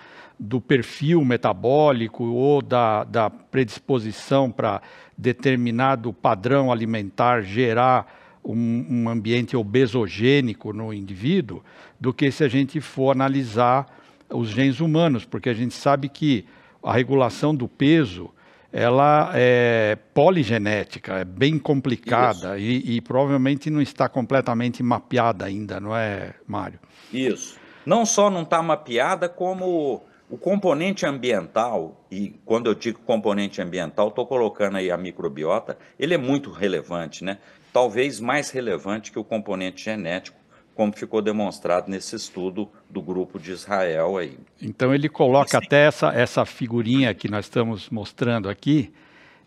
do 0.44 0.60
perfil 0.60 1.24
metabólico 1.24 2.24
ou 2.24 2.64
da, 2.64 3.04
da 3.04 3.30
predisposição 3.30 4.50
para 4.50 4.82
determinado 5.16 6.12
padrão 6.12 6.72
alimentar 6.72 7.44
gerar 7.44 8.12
um, 8.44 8.86
um, 8.90 9.08
ambiente 9.08 9.56
obesogênico 9.56 10.74
no 10.74 10.92
indivíduo, 10.92 11.64
do 12.00 12.12
que 12.12 12.32
se 12.32 12.44
a 12.44 12.48
gente 12.48 12.82
for 12.82 13.12
analisar 13.12 13.86
os 14.30 14.50
genes 14.50 14.80
humanos, 14.80 15.26
porque 15.26 15.48
a 15.48 15.54
gente 15.54 15.76
sabe 15.76 16.10
que 16.10 16.44
a 16.82 16.92
regulação 16.92 17.54
do 17.54 17.68
peso 17.68 18.32
ela 18.74 19.30
é 19.36 19.96
poligenética, 20.12 21.20
é 21.20 21.26
bem 21.26 21.60
complicada 21.60 22.58
e, 22.58 22.96
e, 22.96 23.02
provavelmente 23.02 23.70
não 23.70 23.82
está 23.82 24.10
completamente 24.10 24.82
mapeada 24.82 25.46
ainda, 25.46 25.80
não 25.80 25.96
é, 25.96 26.34
Mário? 26.48 26.80
Isso. 27.14 27.60
Não 27.86 28.08
só 28.08 28.32
não 28.32 28.42
está 28.42 28.64
mapeada, 28.64 29.30
como 29.30 30.02
o 30.32 30.38
componente 30.38 31.06
ambiental, 31.06 32.06
e 32.10 32.40
quando 32.46 32.68
eu 32.68 32.74
digo 32.74 33.00
componente 33.00 33.62
ambiental, 33.62 34.08
estou 34.08 34.26
colocando 34.26 34.78
aí 34.78 34.90
a 34.90 34.96
microbiota, 34.96 35.78
ele 36.00 36.14
é 36.14 36.18
muito 36.18 36.52
relevante, 36.52 37.22
né? 37.22 37.38
Talvez 37.74 38.22
mais 38.22 38.50
relevante 38.50 39.12
que 39.12 39.20
o 39.20 39.26
componente 39.26 39.84
genético, 39.84 40.38
como 40.74 40.94
ficou 40.94 41.22
demonstrado 41.22 41.92
nesse 41.92 42.16
estudo 42.16 42.70
do 42.90 43.02
grupo 43.02 43.38
de 43.38 43.52
Israel 43.52 44.18
aí. 44.18 44.38
Então 44.62 44.96
ele 44.96 45.10
coloca 45.10 45.60
Sim. 45.60 45.66
até 45.66 45.86
essa, 45.86 46.14
essa 46.14 46.46
figurinha 46.46 47.14
que 47.14 47.30
nós 47.30 47.46
estamos 47.46 47.90
mostrando 47.90 48.48
aqui, 48.48 48.94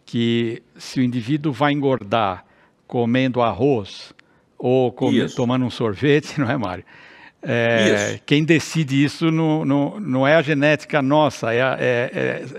que 0.05 0.62
se 0.76 1.00
o 1.00 1.03
indivíduo 1.03 1.50
vai 1.50 1.73
engordar 1.73 2.45
comendo 2.87 3.41
arroz 3.41 4.12
ou 4.59 4.95
tomando 5.35 5.64
um 5.64 5.71
sorvete, 5.71 6.38
não 6.41 6.50
é, 6.50 6.59
Mário? 6.59 6.85
É, 7.47 8.21
quem 8.25 8.45
decide 8.45 9.05
isso 9.05 9.31
não, 9.31 9.65
não, 9.65 10.01
não 10.01 10.27
é 10.27 10.35
a 10.35 10.43
genética 10.43 11.03
nossa, 11.03 11.53
é 11.53 11.63
a, 11.63 11.77
é, 11.79 12.11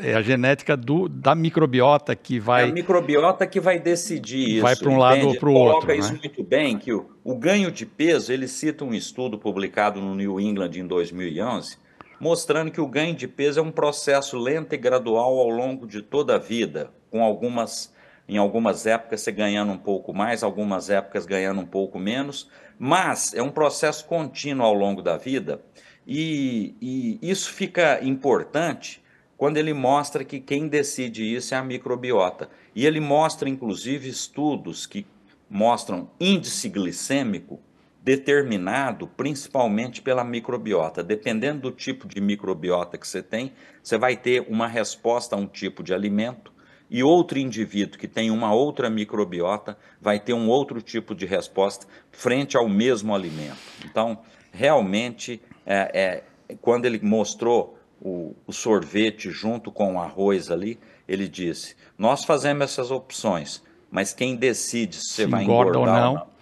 é, 0.03 0.11
é 0.11 0.15
a 0.15 0.21
genética 0.21 0.77
do, 0.77 1.09
da 1.09 1.33
microbiota 1.33 2.15
que 2.15 2.39
vai. 2.39 2.63
É 2.63 2.69
a 2.69 2.71
microbiota 2.71 3.47
que 3.47 3.59
vai 3.59 3.79
decidir 3.79 4.55
isso. 4.55 4.61
Vai 4.61 4.75
para 4.75 4.89
um 4.89 4.97
lado 4.97 5.27
ou 5.27 5.35
para 5.35 5.49
o 5.49 5.53
outro. 5.53 5.73
Coloca 5.81 5.95
isso 5.95 6.13
né? 6.13 6.19
muito 6.23 6.43
bem, 6.43 6.77
que 6.77 6.93
o, 6.93 7.09
o 7.23 7.35
ganho 7.35 7.71
de 7.71 7.85
peso, 7.85 8.31
ele 8.31 8.47
cita 8.47 8.85
um 8.85 8.93
estudo 8.93 9.37
publicado 9.37 9.99
no 9.99 10.13
New 10.13 10.39
England 10.39 10.71
em 10.75 10.85
2011, 10.85 11.77
mostrando 12.19 12.71
que 12.71 12.81
o 12.81 12.87
ganho 12.87 13.15
de 13.15 13.27
peso 13.27 13.59
é 13.59 13.63
um 13.63 13.71
processo 13.71 14.37
lento 14.37 14.73
e 14.73 14.77
gradual 14.77 15.39
ao 15.39 15.49
longo 15.49 15.87
de 15.87 16.01
toda 16.01 16.35
a 16.35 16.39
vida, 16.39 16.91
com 17.09 17.23
algumas, 17.23 17.93
em 18.27 18.37
algumas 18.37 18.85
épocas 18.85 19.21
você 19.21 19.31
ganhando 19.31 19.71
um 19.71 19.77
pouco 19.77 20.13
mais, 20.13 20.43
algumas 20.43 20.89
épocas 20.89 21.25
ganhando 21.25 21.61
um 21.61 21.65
pouco 21.65 21.99
menos 21.99 22.49
mas 22.77 23.33
é 23.33 23.41
um 23.41 23.51
processo 23.51 24.05
contínuo 24.05 24.65
ao 24.65 24.73
longo 24.73 25.01
da 25.01 25.17
vida 25.17 25.61
e, 26.05 26.75
e 26.81 27.19
isso 27.21 27.51
fica 27.51 28.03
importante 28.03 29.01
quando 29.37 29.57
ele 29.57 29.73
mostra 29.73 30.23
que 30.23 30.39
quem 30.39 30.67
decide 30.67 31.23
isso 31.23 31.53
é 31.53 31.57
a 31.57 31.63
microbiota. 31.63 32.49
E 32.73 32.85
ele 32.85 32.99
mostra, 32.99 33.49
inclusive, 33.49 34.07
estudos 34.07 34.85
que 34.85 35.05
mostram 35.49 36.09
índice 36.19 36.69
glicêmico 36.69 37.59
determinado 38.01 39.07
principalmente 39.07 40.01
pela 40.01 40.23
microbiota. 40.23 41.03
Dependendo 41.03 41.61
do 41.61 41.71
tipo 41.71 42.07
de 42.07 42.21
microbiota 42.21 42.97
que 42.97 43.07
você 43.07 43.21
tem, 43.21 43.51
você 43.81 43.97
vai 43.97 44.15
ter 44.15 44.45
uma 44.47 44.67
resposta 44.67 45.35
a 45.35 45.39
um 45.39 45.47
tipo 45.47 45.83
de 45.83 45.93
alimento 45.93 46.53
e 46.89 47.03
outro 47.03 47.39
indivíduo 47.39 47.97
que 47.97 48.07
tem 48.07 48.29
uma 48.29 48.53
outra 48.53 48.89
microbiota 48.89 49.77
vai 49.99 50.19
ter 50.19 50.33
um 50.33 50.47
outro 50.47 50.81
tipo 50.81 51.15
de 51.15 51.25
resposta 51.25 51.87
frente 52.11 52.55
ao 52.55 52.69
mesmo 52.69 53.13
alimento. 53.13 53.57
Então, 53.83 54.19
realmente, 54.51 55.41
é, 55.65 56.23
é, 56.49 56.55
quando 56.61 56.85
ele 56.85 56.99
mostrou 57.01 57.77
o, 58.01 58.35
o, 58.45 58.53
sorvete 58.53 59.31
junto 59.31 59.71
com 59.71 59.95
o 59.95 59.99
arroz 59.99 60.51
ali, 60.51 60.79
ele 61.07 61.27
disse: 61.27 61.75
Nós 61.97 62.23
fazemos 62.23 62.63
essas 62.63 62.91
opções, 62.91 63.63
mas 63.89 64.13
quem 64.13 64.35
decide 64.35 64.95
se, 64.95 65.01
se 65.01 65.13
você 65.15 65.27
vai 65.27 65.43
engordar 65.43 65.77
ou 65.79 65.85
não, 65.85 66.13
não 66.13 66.35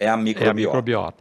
é 0.00 0.08
a 0.08 0.16
microbiota. 0.16 0.48
É 0.48 0.50
a 0.50 0.54
microbiota. 0.54 1.16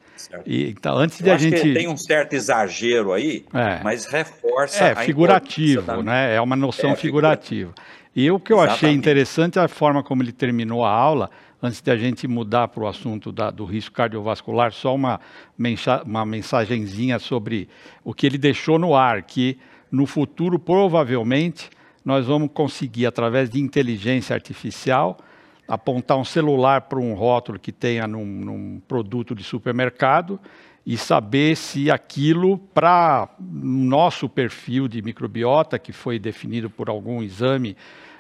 E, 0.46 0.70
então, 0.70 0.98
antes 0.98 1.22
de 1.22 1.29
a 1.29 1.38
gente. 1.38 1.74
tem 1.74 1.88
um 1.88 1.98
certo 1.98 2.34
exagero 2.34 3.13
aí, 3.13 3.46
é. 3.53 3.82
mas 3.84 4.06
reforça. 4.06 4.86
É 4.86 4.96
figurativo, 4.96 6.01
né? 6.01 6.36
É 6.36 6.41
uma 6.41 6.56
noção 6.56 6.91
é, 6.91 6.96
figurativa. 6.96 7.74
E 8.15 8.29
o 8.31 8.39
que 8.39 8.51
eu 8.51 8.57
Exatamente. 8.57 8.85
achei 8.85 8.91
interessante 8.95 9.59
é 9.59 9.61
a 9.61 9.67
forma 9.67 10.03
como 10.03 10.23
ele 10.23 10.31
terminou 10.31 10.83
a 10.83 10.91
aula, 10.91 11.29
antes 11.61 11.81
de 11.81 11.91
a 11.91 11.97
gente 11.97 12.27
mudar 12.27 12.67
para 12.69 12.83
o 12.83 12.87
assunto 12.87 13.31
da, 13.31 13.51
do 13.51 13.65
risco 13.65 13.95
cardiovascular, 13.95 14.71
só 14.71 14.95
uma, 14.95 15.19
mensa 15.57 16.01
uma 16.03 16.25
mensagenzinha 16.25 17.19
sobre 17.19 17.69
o 18.03 18.13
que 18.13 18.25
ele 18.25 18.37
deixou 18.37 18.79
no 18.79 18.95
ar, 18.95 19.23
que 19.23 19.57
no 19.91 20.05
futuro, 20.05 20.57
provavelmente, 20.57 21.69
nós 22.03 22.25
vamos 22.25 22.49
conseguir, 22.53 23.05
através 23.05 23.49
de 23.49 23.59
inteligência 23.59 24.33
artificial, 24.33 25.17
apontar 25.67 26.17
um 26.17 26.25
celular 26.25 26.81
para 26.81 26.97
um 26.97 27.13
rótulo 27.13 27.59
que 27.59 27.71
tenha 27.71 28.07
num, 28.07 28.25
num 28.25 28.81
produto 28.87 29.35
de 29.35 29.43
supermercado 29.43 30.39
e 30.89 30.98
saber 30.98 31.55
se 31.55 31.91
aquilo, 31.91 32.58
para 32.58 33.29
nosso 33.39 34.27
perfil 34.27 34.88
de 34.88 35.03
microbiota, 35.03 35.77
que 35.77 35.93
foi 35.93 36.17
definido 36.17 36.67
por 36.67 36.89
algum 36.89 37.22
exame 37.22 37.77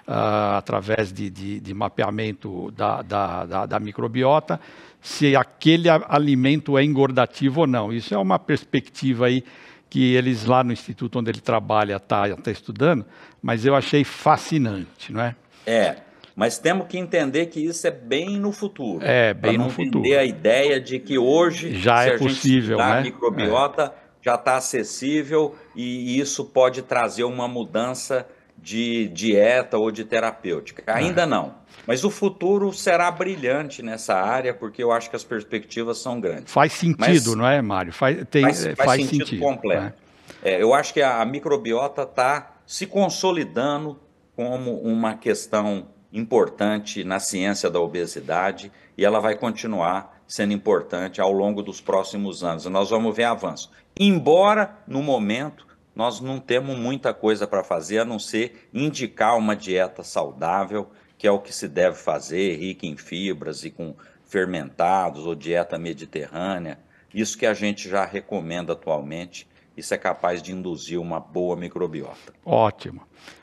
uh, 0.07 0.55
através 0.55 1.11
de, 1.11 1.31
de, 1.31 1.59
de 1.59 1.73
mapeamento 1.73 2.69
da, 2.69 3.01
da, 3.01 3.45
da, 3.47 3.65
da, 3.65 3.79
microbiota, 3.79 4.61
se 5.01 5.35
aquele 5.35 5.89
alimento 5.89 6.77
é 6.77 6.83
engordativo 6.83 7.61
ou 7.61 7.65
não. 7.65 7.91
Isso 7.91 8.13
é 8.13 8.17
uma 8.19 8.37
perspectiva 8.37 9.25
aí 9.25 9.43
que 9.89 10.13
eles 10.13 10.45
lá 10.45 10.63
no 10.63 10.71
instituto 10.71 11.17
onde 11.17 11.31
ele 11.31 11.41
trabalha 11.41 11.95
estão 11.95 12.29
tá, 12.29 12.35
tá 12.35 12.51
estudando, 12.51 13.03
mas 13.41 13.65
eu 13.65 13.73
achei 13.73 14.03
fascinante, 14.03 15.11
não 15.11 15.21
é? 15.21 15.35
É, 15.65 15.95
mas 16.39 16.57
temos 16.57 16.87
que 16.87 16.97
entender 16.97 17.47
que 17.47 17.59
isso 17.59 17.85
é 17.85 17.91
bem 17.91 18.39
no 18.39 18.53
futuro. 18.53 19.05
É, 19.05 19.33
bem 19.33 19.57
no 19.57 19.69
futuro. 19.69 19.99
Entender 19.99 20.17
a 20.17 20.23
ideia 20.23 20.79
de 20.79 20.97
que 20.97 21.17
hoje 21.17 21.75
já 21.75 22.05
é 22.05 22.17
possível, 22.17 22.77
né? 22.77 22.83
a 22.83 23.01
microbiota 23.01 23.93
é. 23.93 24.09
já 24.21 24.35
está 24.35 24.55
acessível 24.55 25.53
e 25.75 26.17
isso 26.17 26.45
pode 26.45 26.81
trazer 26.81 27.25
uma 27.25 27.45
mudança 27.45 28.25
de 28.57 29.09
dieta 29.09 29.77
ou 29.77 29.91
de 29.91 30.05
terapêutica. 30.05 30.81
Ainda 30.87 31.23
é. 31.23 31.25
não. 31.25 31.55
Mas 31.85 32.05
o 32.05 32.09
futuro 32.09 32.71
será 32.71 33.11
brilhante 33.11 33.83
nessa 33.83 34.15
área, 34.15 34.53
porque 34.53 34.81
eu 34.81 34.93
acho 34.93 35.09
que 35.09 35.17
as 35.17 35.25
perspectivas 35.25 35.97
são 35.97 36.21
grandes. 36.21 36.53
Faz 36.53 36.71
sentido, 36.71 36.99
Mas, 36.99 37.35
não 37.35 37.45
é, 37.45 37.61
Mário? 37.61 37.91
Faz, 37.91 38.17
tem, 38.31 38.43
faz, 38.43 38.63
faz, 38.63 38.75
faz 38.77 39.01
sentido, 39.01 39.25
sentido, 39.25 39.41
completo. 39.41 39.81
Né? 39.81 39.93
É, 40.41 40.63
eu 40.63 40.73
acho 40.73 40.93
que 40.93 41.01
a, 41.01 41.19
a 41.19 41.25
microbiota 41.25 42.03
está 42.03 42.53
se 42.65 42.85
consolidando 42.85 43.99
como 44.37 44.79
uma 44.79 45.17
questão 45.17 45.98
importante 46.11 47.03
na 47.03 47.19
ciência 47.19 47.69
da 47.69 47.79
obesidade 47.79 48.71
e 48.97 49.05
ela 49.05 49.19
vai 49.19 49.35
continuar 49.35 50.21
sendo 50.27 50.53
importante 50.53 51.19
ao 51.19 51.31
longo 51.31 51.63
dos 51.63 51.81
próximos 51.81 52.43
anos. 52.43 52.65
Nós 52.65 52.89
vamos 52.89 53.15
ver 53.15 53.23
avanço. 53.23 53.71
Embora, 53.99 54.77
no 54.87 55.01
momento, 55.01 55.67
nós 55.95 56.21
não 56.21 56.39
temos 56.39 56.77
muita 56.77 57.13
coisa 57.13 57.47
para 57.47 57.63
fazer 57.63 57.99
a 57.99 58.05
não 58.05 58.19
ser 58.19 58.69
indicar 58.73 59.37
uma 59.37 59.55
dieta 59.55 60.03
saudável, 60.03 60.89
que 61.17 61.27
é 61.27 61.31
o 61.31 61.39
que 61.39 61.53
se 61.53 61.67
deve 61.67 61.97
fazer, 61.97 62.57
rica 62.57 62.85
em 62.85 62.95
fibras 62.95 63.65
e 63.65 63.71
com 63.71 63.95
fermentados 64.23 65.25
ou 65.25 65.35
dieta 65.35 65.77
mediterrânea. 65.77 66.79
Isso 67.13 67.37
que 67.37 67.45
a 67.45 67.53
gente 67.53 67.89
já 67.89 68.05
recomenda 68.05 68.73
atualmente, 68.73 69.47
isso 69.75 69.93
é 69.93 69.97
capaz 69.97 70.41
de 70.41 70.51
induzir 70.51 71.01
uma 71.01 71.19
boa 71.19 71.55
microbiota. 71.55 72.33
Ótimo. 72.45 73.01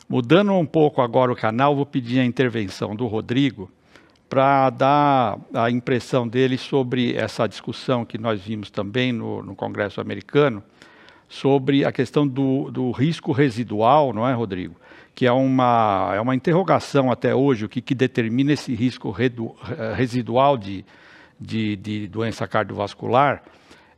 Mudando 0.08 0.52
um 0.52 0.64
pouco 0.64 1.02
agora 1.02 1.32
o 1.32 1.36
canal, 1.36 1.74
vou 1.74 1.84
pedir 1.84 2.20
a 2.20 2.24
intervenção 2.24 2.94
do 2.94 3.08
Rodrigo 3.08 3.68
para 4.28 4.70
dar 4.70 5.36
a 5.52 5.68
impressão 5.68 6.28
dele 6.28 6.56
sobre 6.56 7.16
essa 7.16 7.48
discussão 7.48 8.04
que 8.04 8.16
nós 8.16 8.40
vimos 8.40 8.70
também 8.70 9.12
no, 9.12 9.42
no 9.42 9.56
Congresso 9.56 10.00
americano, 10.00 10.62
sobre 11.28 11.84
a 11.84 11.90
questão 11.90 12.24
do, 12.26 12.70
do, 12.70 12.92
risco 12.92 13.32
residual, 13.32 14.12
não 14.12 14.28
é, 14.28 14.32
Rodrigo? 14.32 14.76
Que 15.12 15.26
é 15.26 15.32
uma, 15.32 16.12
é 16.14 16.20
uma 16.20 16.36
interrogação 16.36 17.10
até 17.10 17.34
hoje, 17.34 17.64
o 17.64 17.68
que, 17.68 17.80
que 17.80 17.94
determina 17.94 18.52
esse 18.52 18.72
risco 18.76 19.10
redu, 19.10 19.56
residual 19.96 20.56
de, 20.56 20.84
de, 21.40 21.74
de, 21.74 22.06
doença 22.06 22.46
cardiovascular. 22.46 23.42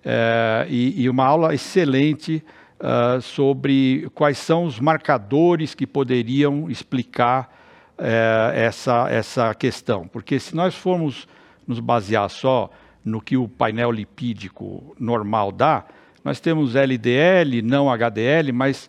É, 0.02 0.66
e, 0.70 1.02
e 1.02 1.10
uma 1.10 1.26
aula 1.26 1.54
excelente 1.54 2.42
uh, 2.80 3.20
sobre 3.20 4.08
quais 4.14 4.38
são 4.38 4.64
os 4.64 4.78
marcadores 4.78 5.74
que 5.74 5.86
poderiam 5.86 6.70
explicar 6.70 7.56
é, 8.00 8.52
essa, 8.54 9.08
essa 9.10 9.52
questão, 9.54 10.06
porque 10.06 10.38
se 10.38 10.54
nós 10.54 10.74
formos 10.74 11.26
nos 11.66 11.80
basear 11.80 12.30
só 12.30 12.70
no 13.04 13.20
que 13.20 13.36
o 13.36 13.48
painel 13.48 13.90
lipídico 13.90 14.94
normal 15.00 15.50
dá, 15.50 15.84
nós 16.24 16.38
temos 16.38 16.76
LDL, 16.76 17.60
não 17.62 17.90
HDL, 17.90 18.52
mas 18.52 18.88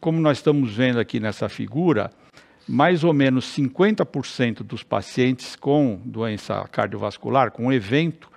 como 0.00 0.20
nós 0.20 0.38
estamos 0.38 0.74
vendo 0.74 0.98
aqui 0.98 1.20
nessa 1.20 1.48
figura, 1.48 2.10
mais 2.68 3.04
ou 3.04 3.12
menos 3.12 3.46
50% 3.56 4.64
dos 4.64 4.82
pacientes 4.82 5.54
com 5.54 6.00
doença 6.04 6.66
cardiovascular, 6.72 7.52
com 7.52 7.72
evento, 7.72 8.28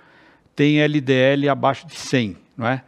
tem 0.54 0.80
LDL 0.80 1.48
abaixo 1.48 1.86
de 1.86 1.96
100, 1.96 2.36
não 2.56 2.66
é? 2.68 2.84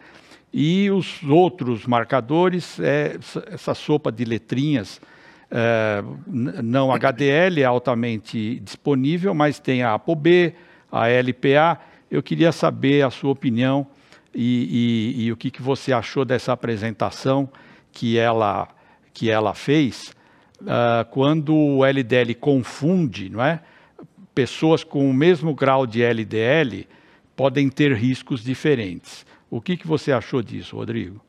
E 0.56 0.88
os 0.88 1.20
outros 1.24 1.84
marcadores, 1.84 2.78
é, 2.78 3.16
essa 3.50 3.74
sopa 3.74 4.12
de 4.12 4.24
letrinhas, 4.24 5.00
é, 5.50 6.00
não 6.28 6.92
HDL 6.92 7.60
é 7.60 7.64
altamente 7.64 8.60
disponível, 8.60 9.34
mas 9.34 9.58
tem 9.58 9.82
a 9.82 9.94
ApoB, 9.94 10.54
a 10.92 11.08
LPA. 11.08 11.80
Eu 12.08 12.22
queria 12.22 12.52
saber 12.52 13.02
a 13.02 13.10
sua 13.10 13.32
opinião 13.32 13.84
e, 14.32 15.16
e, 15.18 15.24
e 15.24 15.32
o 15.32 15.36
que, 15.36 15.50
que 15.50 15.60
você 15.60 15.92
achou 15.92 16.24
dessa 16.24 16.52
apresentação 16.52 17.50
que 17.90 18.16
ela, 18.16 18.68
que 19.12 19.28
ela 19.28 19.54
fez, 19.54 20.14
uh, 20.60 21.04
quando 21.10 21.52
o 21.52 21.84
LDL 21.84 22.32
confunde, 22.36 23.28
não 23.28 23.42
é? 23.42 23.58
Pessoas 24.32 24.84
com 24.84 25.10
o 25.10 25.12
mesmo 25.12 25.52
grau 25.52 25.84
de 25.84 26.00
LDL 26.00 26.86
podem 27.34 27.68
ter 27.68 27.92
riscos 27.92 28.40
diferentes. 28.40 29.26
O 29.54 29.60
que, 29.60 29.76
que 29.76 29.86
você 29.86 30.10
achou 30.10 30.42
disso, 30.42 30.74
Rodrigo? 30.74 31.20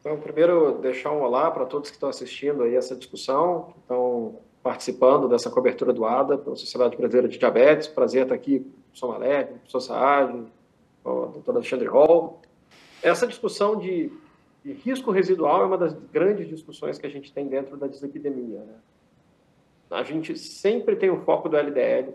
Então, 0.00 0.18
primeiro, 0.18 0.78
deixar 0.80 1.12
um 1.12 1.20
olá 1.20 1.50
para 1.50 1.66
todos 1.66 1.90
que 1.90 1.96
estão 1.96 2.08
assistindo 2.08 2.62
aí 2.62 2.74
essa 2.74 2.96
discussão, 2.96 3.64
que 3.64 3.80
estão 3.80 4.36
participando 4.62 5.28
dessa 5.28 5.50
cobertura 5.50 5.92
do 5.92 6.06
ADA 6.06 6.38
pela 6.38 6.56
Sociedade 6.56 6.96
Brasileira 6.96 7.28
de 7.28 7.36
Diabetes. 7.36 7.86
Prazer 7.86 8.22
estar 8.22 8.34
aqui 8.34 8.60
com 8.60 8.68
o 8.68 8.82
professor 8.84 9.08
Malek, 9.08 9.50
com 9.50 9.56
o 9.56 9.58
professor 9.58 9.80
Saad, 9.82 10.46
com 11.04 11.10
o 11.10 11.26
doutor 11.26 11.56
Alexandre 11.56 11.86
Hall. 11.86 12.40
Essa 13.02 13.26
discussão 13.26 13.76
de, 13.76 14.10
de, 14.64 14.72
risco 14.72 15.10
residual 15.10 15.60
é 15.60 15.66
uma 15.66 15.76
das 15.76 15.92
grandes 16.10 16.48
discussões 16.48 16.98
que 16.98 17.06
a 17.06 17.10
gente 17.10 17.30
tem 17.30 17.46
dentro 17.46 17.76
da 17.76 17.86
dislipidemia. 17.86 18.60
Né? 18.60 18.74
A 19.90 20.02
gente 20.02 20.34
sempre 20.38 20.96
tem 20.96 21.10
o 21.10 21.20
foco 21.24 21.46
do 21.50 21.58
LDL, 21.58 22.14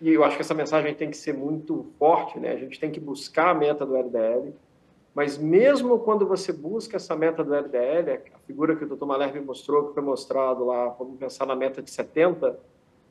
e 0.00 0.12
eu 0.12 0.22
acho 0.22 0.36
que 0.36 0.42
essa 0.42 0.54
mensagem 0.54 0.94
tem 0.94 1.10
que 1.10 1.16
ser 1.16 1.34
muito 1.34 1.86
forte, 1.98 2.38
né? 2.38 2.52
A 2.52 2.56
gente 2.56 2.78
tem 2.78 2.90
que 2.90 3.00
buscar 3.00 3.50
a 3.50 3.54
meta 3.54 3.84
do 3.84 3.96
LDL, 3.96 4.54
mas 5.14 5.36
mesmo 5.36 5.98
quando 5.98 6.26
você 6.26 6.52
busca 6.52 6.96
essa 6.96 7.16
meta 7.16 7.42
do 7.42 7.52
LDL, 7.52 8.20
a 8.32 8.38
figura 8.46 8.76
que 8.76 8.84
o 8.84 8.96
Dr. 8.96 9.04
Malerme 9.04 9.40
mostrou, 9.40 9.88
que 9.88 9.94
foi 9.94 10.02
mostrado 10.02 10.64
lá, 10.64 10.88
vamos 10.90 11.18
pensar 11.18 11.46
na 11.46 11.56
meta 11.56 11.82
de 11.82 11.90
70, 11.90 12.58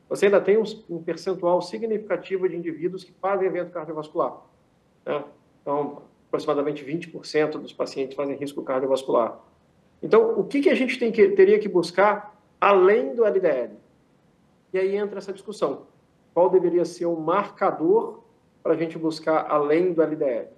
você 0.07 0.27
ainda 0.27 0.39
tem 0.39 0.57
um, 0.57 1.03
percentual 1.03 1.61
significativo 1.61 2.47
de 2.47 2.55
indivíduos 2.55 3.03
que 3.03 3.11
fazem 3.11 3.47
evento 3.47 3.71
cardiovascular. 3.71 4.37
Né? 5.05 5.21
Então, 5.61 6.03
aproximadamente 6.29 6.85
20% 6.85 7.57
dos 7.59 7.73
pacientes 7.73 8.15
fazem 8.15 8.37
risco 8.37 8.61
cardiovascular. 8.63 9.37
Então, 10.01 10.39
o 10.39 10.45
que, 10.45 10.61
que 10.61 10.69
a 10.69 10.75
gente 10.75 10.97
que, 10.97 11.29
teria 11.29 11.59
que 11.59 11.67
buscar 11.67 12.39
além 12.61 13.13
do 13.13 13.25
LDL? 13.25 13.73
E 14.71 14.79
aí 14.79 14.95
entra 14.95 15.17
essa 15.17 15.33
discussão 15.33 15.87
qual 16.37 16.51
deveria 16.51 16.85
ser 16.85 17.07
o 17.07 17.19
marcador 17.19 18.19
para 18.61 18.73
a 18.73 18.77
gente 18.77 18.95
buscar 18.95 19.47
além 19.49 19.91
do 19.91 20.03
LDL. 20.03 20.49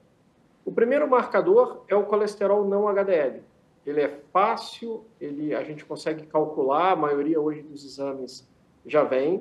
O 0.65 0.73
primeiro 0.73 1.09
marcador 1.09 1.85
é 1.87 1.95
o 1.95 2.03
colesterol 2.03 2.67
não 2.67 2.85
HDL. 2.89 3.41
Ele 3.85 4.01
é 4.01 4.19
fácil, 4.33 5.05
ele, 5.21 5.55
a 5.55 5.63
gente 5.63 5.85
consegue 5.85 6.25
calcular, 6.25 6.91
a 6.91 6.95
maioria 6.97 7.39
hoje 7.39 7.61
dos 7.61 7.85
exames 7.85 8.45
já 8.85 9.05
vem. 9.05 9.37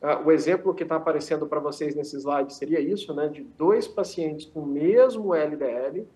Uh, 0.00 0.24
o 0.24 0.32
exemplo 0.32 0.72
que 0.72 0.84
está 0.84 0.96
aparecendo 0.96 1.46
para 1.46 1.60
vocês 1.60 1.94
nesse 1.94 2.16
slide 2.16 2.54
seria 2.54 2.80
isso, 2.80 3.12
né, 3.12 3.28
de 3.28 3.42
dois 3.42 3.86
pacientes 3.86 4.46
com 4.46 4.60
o 4.60 4.66
mesmo 4.66 5.34
LDL, 5.34 6.08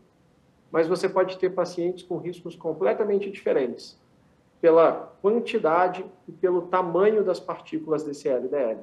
mas 0.73 0.89
você 0.89 1.11
pode 1.11 1.37
ter 1.37 1.51
pacientes 1.51 2.03
com 2.03 2.17
riscos 2.17 2.57
completamente 2.57 3.31
diferentes, 3.31 4.01
pela 4.63 5.15
quantidade 5.21 6.07
e 6.27 6.33
pelo 6.33 6.63
tamanho 6.63 7.23
das 7.23 7.39
partículas 7.39 8.03
desse 8.03 8.31
LDL. 8.31 8.81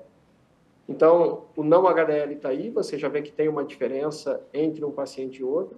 Então, 0.88 1.45
o 1.56 1.63
não 1.63 1.88
HDL 1.88 2.34
está 2.34 2.50
aí, 2.50 2.69
você 2.69 2.98
já 2.98 3.10
vê 3.10 3.21
que 3.21 3.32
tem 3.32 3.48
uma 3.48 3.63
diferença 3.63 4.41
entre 4.54 4.86
um 4.86 4.91
paciente 4.91 5.39
e 5.39 5.43
outro. 5.43 5.78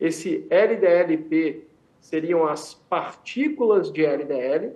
Esse 0.00 0.46
LDLP 0.50 1.64
seriam 2.00 2.46
as 2.46 2.74
partículas 2.74 3.92
de 3.92 4.04
LDL. 4.04 4.72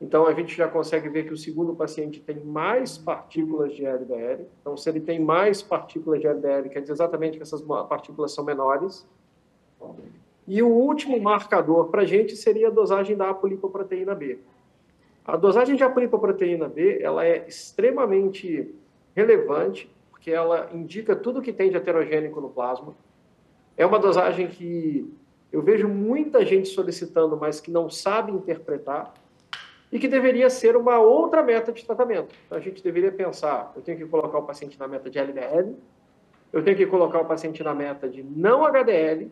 Então, 0.00 0.26
a 0.26 0.32
gente 0.32 0.54
já 0.54 0.68
consegue 0.68 1.08
ver 1.08 1.26
que 1.26 1.32
o 1.32 1.36
segundo 1.36 1.74
paciente 1.74 2.20
tem 2.20 2.40
mais 2.40 2.96
partículas 2.96 3.74
de 3.74 3.84
LDL. 3.84 4.46
Então, 4.60 4.76
se 4.76 4.88
ele 4.88 5.00
tem 5.00 5.18
mais 5.18 5.62
partículas 5.62 6.20
de 6.20 6.26
LDL, 6.26 6.68
quer 6.70 6.80
dizer 6.80 6.92
exatamente 6.92 7.36
que 7.36 7.42
essas 7.42 7.62
partículas 7.62 8.32
são 8.32 8.44
menores. 8.44 9.06
E 10.46 10.62
o 10.62 10.68
último 10.68 11.20
marcador 11.20 11.88
para 11.88 12.02
a 12.02 12.06
gente 12.06 12.36
seria 12.36 12.68
a 12.68 12.70
dosagem 12.70 13.16
da 13.16 13.30
apolipoproteína 13.30 14.14
B. 14.14 14.38
A 15.24 15.36
dosagem 15.36 15.74
de 15.74 15.82
apolipoproteína 15.82 16.68
B 16.68 17.00
ela 17.02 17.26
é 17.26 17.46
extremamente 17.48 18.72
relevante, 19.16 19.90
porque 20.10 20.30
ela 20.30 20.68
indica 20.74 21.16
tudo 21.16 21.40
que 21.40 21.52
tem 21.52 21.70
de 21.70 21.76
heterogênico 21.76 22.40
no 22.40 22.50
plasma. 22.50 22.94
É 23.76 23.86
uma 23.86 23.98
dosagem 23.98 24.46
que 24.46 25.10
eu 25.50 25.62
vejo 25.62 25.88
muita 25.88 26.44
gente 26.44 26.68
solicitando, 26.68 27.36
mas 27.36 27.58
que 27.58 27.70
não 27.70 27.88
sabe 27.88 28.30
interpretar, 28.30 29.14
e 29.90 29.98
que 29.98 30.08
deveria 30.08 30.50
ser 30.50 30.76
uma 30.76 30.98
outra 30.98 31.42
meta 31.42 31.72
de 31.72 31.84
tratamento. 31.84 32.34
Então, 32.44 32.58
a 32.58 32.60
gente 32.60 32.82
deveria 32.82 33.10
pensar: 33.10 33.72
eu 33.74 33.80
tenho 33.80 33.96
que 33.96 34.04
colocar 34.04 34.38
o 34.38 34.42
paciente 34.42 34.78
na 34.78 34.86
meta 34.86 35.08
de 35.08 35.18
LDL, 35.18 35.74
eu 36.52 36.62
tenho 36.62 36.76
que 36.76 36.86
colocar 36.86 37.20
o 37.20 37.24
paciente 37.24 37.62
na 37.62 37.74
meta 37.74 38.08
de 38.08 38.22
não 38.22 38.64
HDL, 38.66 39.30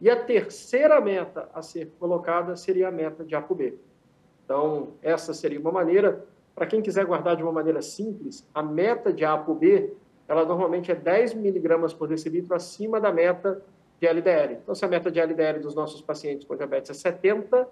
e 0.00 0.08
a 0.08 0.16
terceira 0.16 1.00
meta 1.00 1.48
a 1.52 1.62
ser 1.62 1.90
colocada 1.98 2.54
seria 2.54 2.88
a 2.88 2.92
meta 2.92 3.24
de 3.24 3.34
ApoB. 3.34 3.78
Então, 4.44 4.92
essa 5.02 5.34
seria 5.34 5.58
uma 5.58 5.72
maneira 5.72 6.24
para 6.58 6.66
quem 6.66 6.82
quiser 6.82 7.06
guardar 7.06 7.36
de 7.36 7.42
uma 7.44 7.52
maneira 7.52 7.80
simples, 7.80 8.44
a 8.52 8.60
meta 8.64 9.12
de 9.12 9.24
ApoB, 9.24 9.92
ela 10.26 10.44
normalmente 10.44 10.90
é 10.90 10.94
10 10.94 11.34
miligramas 11.34 11.94
por 11.94 12.08
decilitro 12.08 12.52
acima 12.52 13.00
da 13.00 13.12
meta 13.12 13.62
de 14.00 14.08
LDL. 14.08 14.54
Então, 14.54 14.74
se 14.74 14.84
a 14.84 14.88
meta 14.88 15.08
de 15.08 15.20
LDL 15.20 15.60
dos 15.60 15.76
nossos 15.76 16.02
pacientes 16.02 16.44
com 16.44 16.56
diabetes 16.56 16.90
é 16.90 16.94
70, 16.94 17.66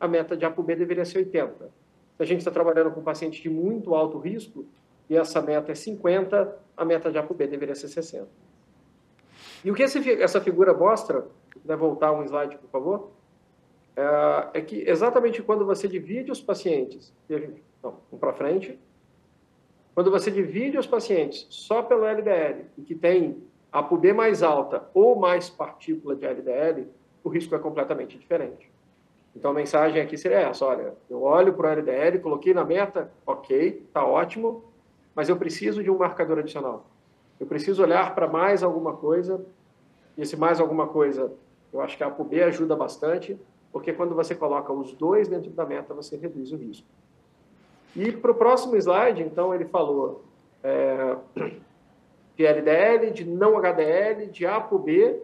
a 0.00 0.08
meta 0.08 0.36
de 0.36 0.44
ApoB 0.44 0.74
deveria 0.74 1.04
ser 1.04 1.18
80. 1.18 1.70
Se 2.16 2.22
a 2.22 2.26
gente 2.26 2.40
está 2.40 2.50
trabalhando 2.50 2.90
com 2.90 3.02
pacientes 3.02 3.40
de 3.40 3.48
muito 3.48 3.94
alto 3.94 4.18
risco 4.18 4.66
e 5.08 5.16
essa 5.16 5.40
meta 5.40 5.70
é 5.70 5.74
50, 5.76 6.58
a 6.76 6.84
meta 6.84 7.12
de 7.12 7.18
ApoB 7.18 7.46
deveria 7.46 7.76
ser 7.76 7.86
60. 7.86 8.26
E 9.64 9.70
o 9.70 9.74
que 9.74 9.84
essa 9.84 10.40
figura 10.40 10.74
mostra, 10.74 11.24
puder 11.52 11.76
voltar 11.76 12.10
um 12.10 12.24
slide, 12.24 12.58
por 12.58 12.68
favor, 12.68 13.12
é, 13.96 14.58
é 14.58 14.60
que 14.60 14.82
exatamente 14.88 15.40
quando 15.40 15.64
você 15.64 15.86
divide 15.86 16.32
os 16.32 16.40
pacientes, 16.40 17.14
e 17.28 17.34
a 17.34 17.38
gente 17.38 17.62
então, 17.84 18.00
um 18.10 18.16
para 18.16 18.32
frente. 18.32 18.78
Quando 19.94 20.10
você 20.10 20.30
divide 20.30 20.78
os 20.78 20.86
pacientes 20.86 21.46
só 21.50 21.82
pelo 21.82 22.06
LDL 22.06 22.64
e 22.78 22.82
que 22.82 22.94
tem 22.94 23.42
a 23.70 23.82
PUB 23.82 24.12
mais 24.14 24.42
alta 24.42 24.88
ou 24.94 25.16
mais 25.16 25.50
partícula 25.50 26.16
de 26.16 26.24
LDL, 26.24 26.88
o 27.22 27.28
risco 27.28 27.54
é 27.54 27.58
completamente 27.58 28.16
diferente. 28.18 28.72
Então 29.36 29.50
a 29.50 29.54
mensagem 29.54 30.00
aqui 30.00 30.16
seria 30.16 30.38
essa: 30.38 30.64
olha, 30.64 30.94
eu 31.10 31.22
olho 31.22 31.52
para 31.52 31.68
o 31.68 31.70
LDL, 31.72 32.20
coloquei 32.20 32.54
na 32.54 32.64
meta, 32.64 33.12
ok, 33.26 33.84
está 33.86 34.04
ótimo, 34.04 34.64
mas 35.14 35.28
eu 35.28 35.36
preciso 35.36 35.82
de 35.82 35.90
um 35.90 35.98
marcador 35.98 36.38
adicional. 36.38 36.86
Eu 37.38 37.46
preciso 37.46 37.82
olhar 37.82 38.14
para 38.14 38.26
mais 38.26 38.62
alguma 38.62 38.96
coisa, 38.96 39.44
e 40.16 40.22
esse 40.22 40.36
mais 40.36 40.58
alguma 40.58 40.86
coisa, 40.86 41.32
eu 41.72 41.80
acho 41.82 41.96
que 41.98 42.04
a 42.04 42.10
PUB 42.10 42.42
ajuda 42.42 42.74
bastante, 42.74 43.38
porque 43.70 43.92
quando 43.92 44.14
você 44.14 44.34
coloca 44.34 44.72
os 44.72 44.94
dois 44.94 45.28
dentro 45.28 45.50
da 45.50 45.66
meta, 45.66 45.92
você 45.92 46.16
reduz 46.16 46.50
o 46.52 46.56
risco. 46.56 46.86
E 47.96 48.12
para 48.12 48.30
o 48.30 48.34
próximo 48.34 48.76
slide, 48.76 49.22
então, 49.22 49.54
ele 49.54 49.66
falou 49.66 50.24
é, 50.62 51.16
de 52.36 52.44
LDL, 52.44 53.10
de 53.12 53.24
não 53.24 53.56
HDL, 53.56 54.26
de 54.26 54.46
A 54.46 54.60
por 54.60 54.80
B. 54.80 55.20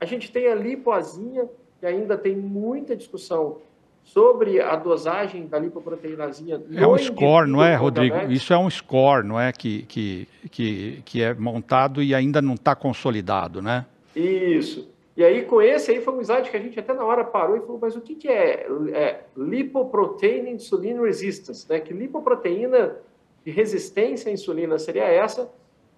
A 0.00 0.04
gente 0.04 0.32
tem 0.32 0.48
a 0.48 0.54
lipoazinha, 0.54 1.48
que 1.80 1.86
ainda 1.86 2.16
tem 2.16 2.36
muita 2.36 2.96
discussão 2.96 3.58
sobre 4.02 4.60
a 4.60 4.76
dosagem 4.76 5.46
da 5.46 5.58
lipoproteínazinha. 5.58 6.62
É 6.74 6.86
um 6.86 6.98
score, 6.98 7.48
não 7.48 7.62
é, 7.62 7.74
Rodrigo? 7.74 8.16
Isso 8.30 8.52
é 8.52 8.58
um 8.58 8.68
score, 8.68 9.26
não 9.26 9.40
é? 9.40 9.50
Que, 9.50 9.82
que, 9.82 10.28
que, 10.50 11.02
que 11.04 11.22
é 11.22 11.32
montado 11.34 12.02
e 12.02 12.14
ainda 12.14 12.42
não 12.42 12.54
está 12.54 12.74
consolidado, 12.74 13.62
né? 13.62 13.86
Isso. 14.14 14.93
E 15.16 15.24
aí, 15.24 15.44
com 15.44 15.62
esse 15.62 15.92
aí, 15.92 16.00
foi 16.00 16.14
um 16.14 16.20
slide 16.20 16.50
que 16.50 16.56
a 16.56 16.60
gente 16.60 16.78
até 16.78 16.92
na 16.92 17.04
hora 17.04 17.22
parou 17.22 17.56
e 17.56 17.60
falou, 17.60 17.78
mas 17.80 17.94
o 17.94 18.00
que, 18.00 18.16
que 18.16 18.28
é, 18.28 18.66
é 18.92 19.24
lipoprotein 19.36 20.50
insulin 20.50 21.00
resistance? 21.00 21.68
Né? 21.68 21.78
Que 21.78 21.92
lipoproteína 21.92 22.96
de 23.44 23.50
resistência 23.52 24.28
à 24.28 24.32
insulina 24.32 24.76
seria 24.78 25.04
essa? 25.04 25.48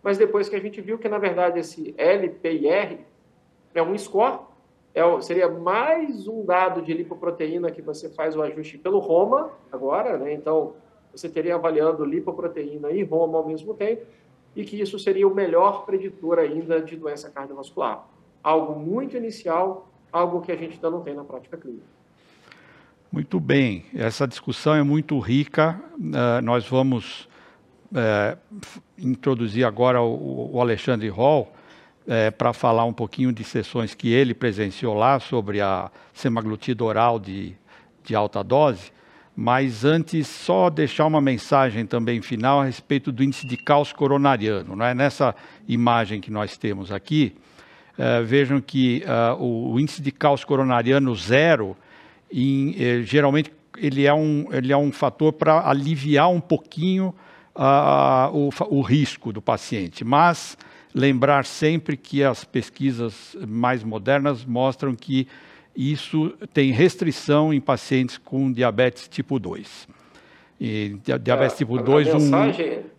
Mas 0.03 0.19
depois 0.19 0.49
que 0.49 0.57
a 0.57 0.61
gente 0.61 0.81
viu 0.83 0.99
que, 0.99 1.09
na 1.09 1.19
verdade, 1.19 1.59
esse 1.59 1.95
LPR 1.97 2.99
é 3.75 3.83
um 3.83 3.97
score, 3.97 4.41
é, 4.95 5.03
seria 5.23 5.49
mais 5.49 6.29
um 6.29 6.45
dado 6.45 6.83
de 6.83 6.93
lipoproteína 6.93 7.71
que 7.71 7.81
você 7.81 8.11
faz 8.11 8.37
o 8.37 8.43
ajuste 8.43 8.77
pelo 8.77 8.99
Roma 8.99 9.51
agora, 9.73 10.19
né? 10.19 10.33
Então, 10.33 10.75
você 11.11 11.29
teria 11.29 11.55
avaliando 11.55 12.05
lipoproteína 12.05 12.91
e 12.91 13.03
Roma 13.03 13.39
ao 13.39 13.47
mesmo 13.47 13.73
tempo, 13.73 14.05
e 14.55 14.65
que 14.65 14.81
isso 14.81 14.99
seria 14.99 15.27
o 15.27 15.35
melhor 15.35 15.87
preditor 15.87 16.39
ainda 16.39 16.81
de 16.81 16.97
doença 16.97 17.31
cardiovascular. 17.31 18.07
Algo 18.43 18.79
muito 18.79 19.17
inicial, 19.17 19.91
algo 20.13 20.41
que 20.41 20.53
a 20.53 20.57
gente 20.57 20.75
ainda 20.75 20.91
não 20.91 21.01
tem 21.01 21.15
na 21.15 21.25
prática 21.25 21.57
clínica. 21.57 21.97
Muito 23.11 23.39
bem, 23.41 23.85
essa 23.95 24.27
discussão 24.27 24.75
é 24.75 24.83
muito 24.83 25.19
rica. 25.19 25.81
Uh, 25.99 26.43
nós 26.43 26.67
vamos 26.67 27.29
uh, 27.93 28.37
introduzir 28.99 29.65
agora 29.65 30.03
o, 30.03 30.55
o 30.55 30.61
Alexandre 30.61 31.09
Hall 31.09 31.53
uh, 32.03 32.33
para 32.37 32.53
falar 32.53 32.85
um 32.85 32.93
pouquinho 32.93 33.33
de 33.33 33.45
sessões 33.45 33.95
que 33.95 34.13
ele 34.13 34.35
presenciou 34.35 34.93
lá 34.95 35.19
sobre 35.21 35.61
a 35.61 35.91
semaglutida 36.13 36.85
oral 36.85 37.19
de, 37.19 37.55
de 38.05 38.15
alta 38.15 38.43
dose. 38.43 38.93
Mas 39.35 39.85
antes, 39.85 40.27
só 40.27 40.71
deixar 40.71 41.07
uma 41.07 41.21
mensagem 41.21 41.85
também 41.85 42.23
final 42.23 42.61
a 42.61 42.65
respeito 42.65 43.13
do 43.13 43.23
índice 43.23 43.47
de 43.47 43.57
caos 43.57 43.93
coronariano. 43.93 44.75
Né? 44.75 44.95
Nessa 44.95 45.35
imagem 45.69 46.23
que 46.23 46.31
nós 46.31 46.57
temos 46.57 46.91
aqui, 46.91 47.37
uh, 47.99 48.25
vejam 48.25 48.61
que 48.61 49.05
uh, 49.05 49.41
o, 49.43 49.73
o, 49.73 49.81
índice 49.81 50.01
de 50.01 50.11
caos 50.11 50.45
coronariano 50.45 51.15
zero, 51.15 51.77
em, 52.31 52.75
eh, 52.79 53.03
geralmente, 53.03 53.53
ele 53.79 54.07
é 54.07 54.13
um, 54.13 54.47
ele 54.51 54.73
é 54.73 54.77
um 54.77 54.91
fator 54.91 55.33
para 55.33 55.69
aliviar 55.69 56.29
um 56.31 56.41
pouquinho 56.41 57.15
uh, 57.55 58.31
o, 58.33 58.51
o 58.71 58.81
risco 58.81 59.33
do 59.33 59.41
paciente. 59.41 60.05
Mas 60.05 60.57
lembrar 60.95 61.45
sempre 61.45 61.97
que 61.97 62.25
as 62.25 62.45
pesquisas 62.45 63.37
mais 63.47 63.85
modernas 63.85 64.45
mostram 64.45 64.95
que 64.95 65.29
isso 65.77 66.31
tem 66.55 66.73
restrição 66.73 67.53
em 67.53 67.61
pacientes 67.61 68.17
com 68.17 68.51
diabetes 68.51 69.07
tipo 69.07 69.39
2. 69.39 69.87
E 70.59 70.99
diabetes 71.21 71.55
é, 71.55 71.59
tipo 71.59 71.79
2 71.79 72.15
um, 72.15 72.31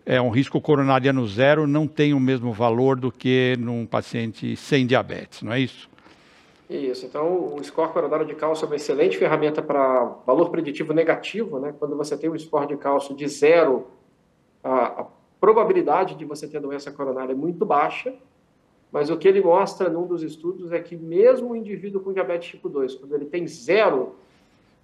é 0.06 0.22
um 0.22 0.30
risco 0.30 0.60
coronariano 0.60 1.26
zero, 1.26 1.66
não 1.66 1.88
tem 1.88 2.14
o 2.14 2.20
mesmo 2.20 2.52
valor 2.52 2.96
do 2.96 3.10
que 3.10 3.56
num 3.58 3.84
paciente 3.84 4.54
sem 4.54 4.86
diabetes, 4.86 5.42
não 5.42 5.52
é 5.52 5.60
isso? 5.60 5.90
Isso, 6.70 7.06
então 7.06 7.54
o 7.54 7.64
score 7.64 7.92
coronário 7.92 8.26
de 8.26 8.34
cálcio 8.34 8.64
é 8.64 8.68
uma 8.68 8.76
excelente 8.76 9.16
ferramenta 9.16 9.60
para 9.62 10.04
valor 10.26 10.50
preditivo 10.50 10.92
negativo, 10.92 11.58
né? 11.58 11.74
Quando 11.78 11.96
você 11.96 12.16
tem 12.16 12.30
um 12.30 12.38
score 12.38 12.68
de 12.68 12.76
cálcio 12.76 13.16
de 13.16 13.26
zero, 13.26 13.86
a, 14.62 15.00
a 15.00 15.06
probabilidade 15.40 16.14
de 16.14 16.24
você 16.24 16.46
ter 16.46 16.60
doença 16.60 16.92
coronária 16.92 17.32
é 17.32 17.34
muito 17.34 17.64
baixa, 17.64 18.14
mas 18.92 19.10
o 19.10 19.16
que 19.16 19.26
ele 19.26 19.40
mostra 19.40 19.88
num 19.88 20.06
dos 20.06 20.22
estudos 20.22 20.70
é 20.70 20.80
que 20.80 20.94
mesmo 20.94 21.50
o 21.50 21.56
indivíduo 21.56 22.02
com 22.02 22.12
diabetes 22.12 22.50
tipo 22.50 22.68
2, 22.68 22.96
quando 22.96 23.14
ele 23.14 23.24
tem 23.24 23.46
zero, 23.46 24.16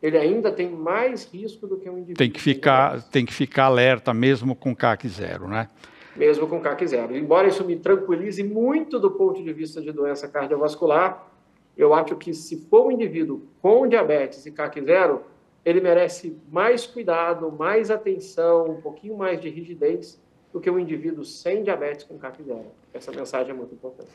ele 0.05 0.19
ainda 0.19 0.53
tem 0.53 0.69
mais 0.69 1.25
risco 1.33 1.67
do 1.67 1.79
que 1.79 1.89
um 1.89 1.95
indivíduo. 1.95 2.19
Tem 2.19 2.31
que 2.31 2.39
ficar, 2.39 3.01
tem 3.05 3.25
que 3.25 3.33
ficar 3.33 3.65
alerta 3.65 4.13
mesmo 4.13 4.55
com 4.55 4.77
CAC 4.77 5.09
zero, 5.09 5.49
né? 5.49 5.67
Mesmo 6.15 6.47
com 6.47 6.61
CAC 6.61 6.87
zero. 6.87 7.17
Embora 7.17 7.49
isso 7.49 7.65
me 7.65 7.75
tranquilize 7.75 8.45
muito 8.45 9.01
do 9.01 9.11
ponto 9.11 9.43
de 9.43 9.51
vista 9.51 9.81
de 9.81 9.91
doença 9.93 10.29
cardiovascular, 10.29 11.27
eu 11.75 11.95
acho 11.95 12.17
que 12.17 12.35
se 12.35 12.69
for 12.69 12.89
um 12.89 12.91
indivíduo 12.91 13.49
com 13.63 13.89
diabetes 13.89 14.45
e 14.45 14.51
CAC 14.51 14.83
zero, 14.83 15.23
ele 15.65 15.81
merece 15.81 16.37
mais 16.53 16.85
cuidado, 16.87 17.51
mais 17.51 17.91
atenção, 17.91 18.73
um 18.73 18.83
pouquinho 18.83 19.17
mais 19.17 19.41
de 19.41 19.49
rigidez 19.49 20.23
do 20.53 20.61
que 20.61 20.71
um 20.71 20.79
indivíduo 20.79 21.25
sem 21.25 21.63
diabetes 21.63 22.05
com 22.05 22.19
CAC 22.19 22.43
zero. 22.43 22.67
Essa 22.93 23.11
mensagem 23.11 23.53
é 23.53 23.55
muito 23.55 23.75
importante. 23.75 24.11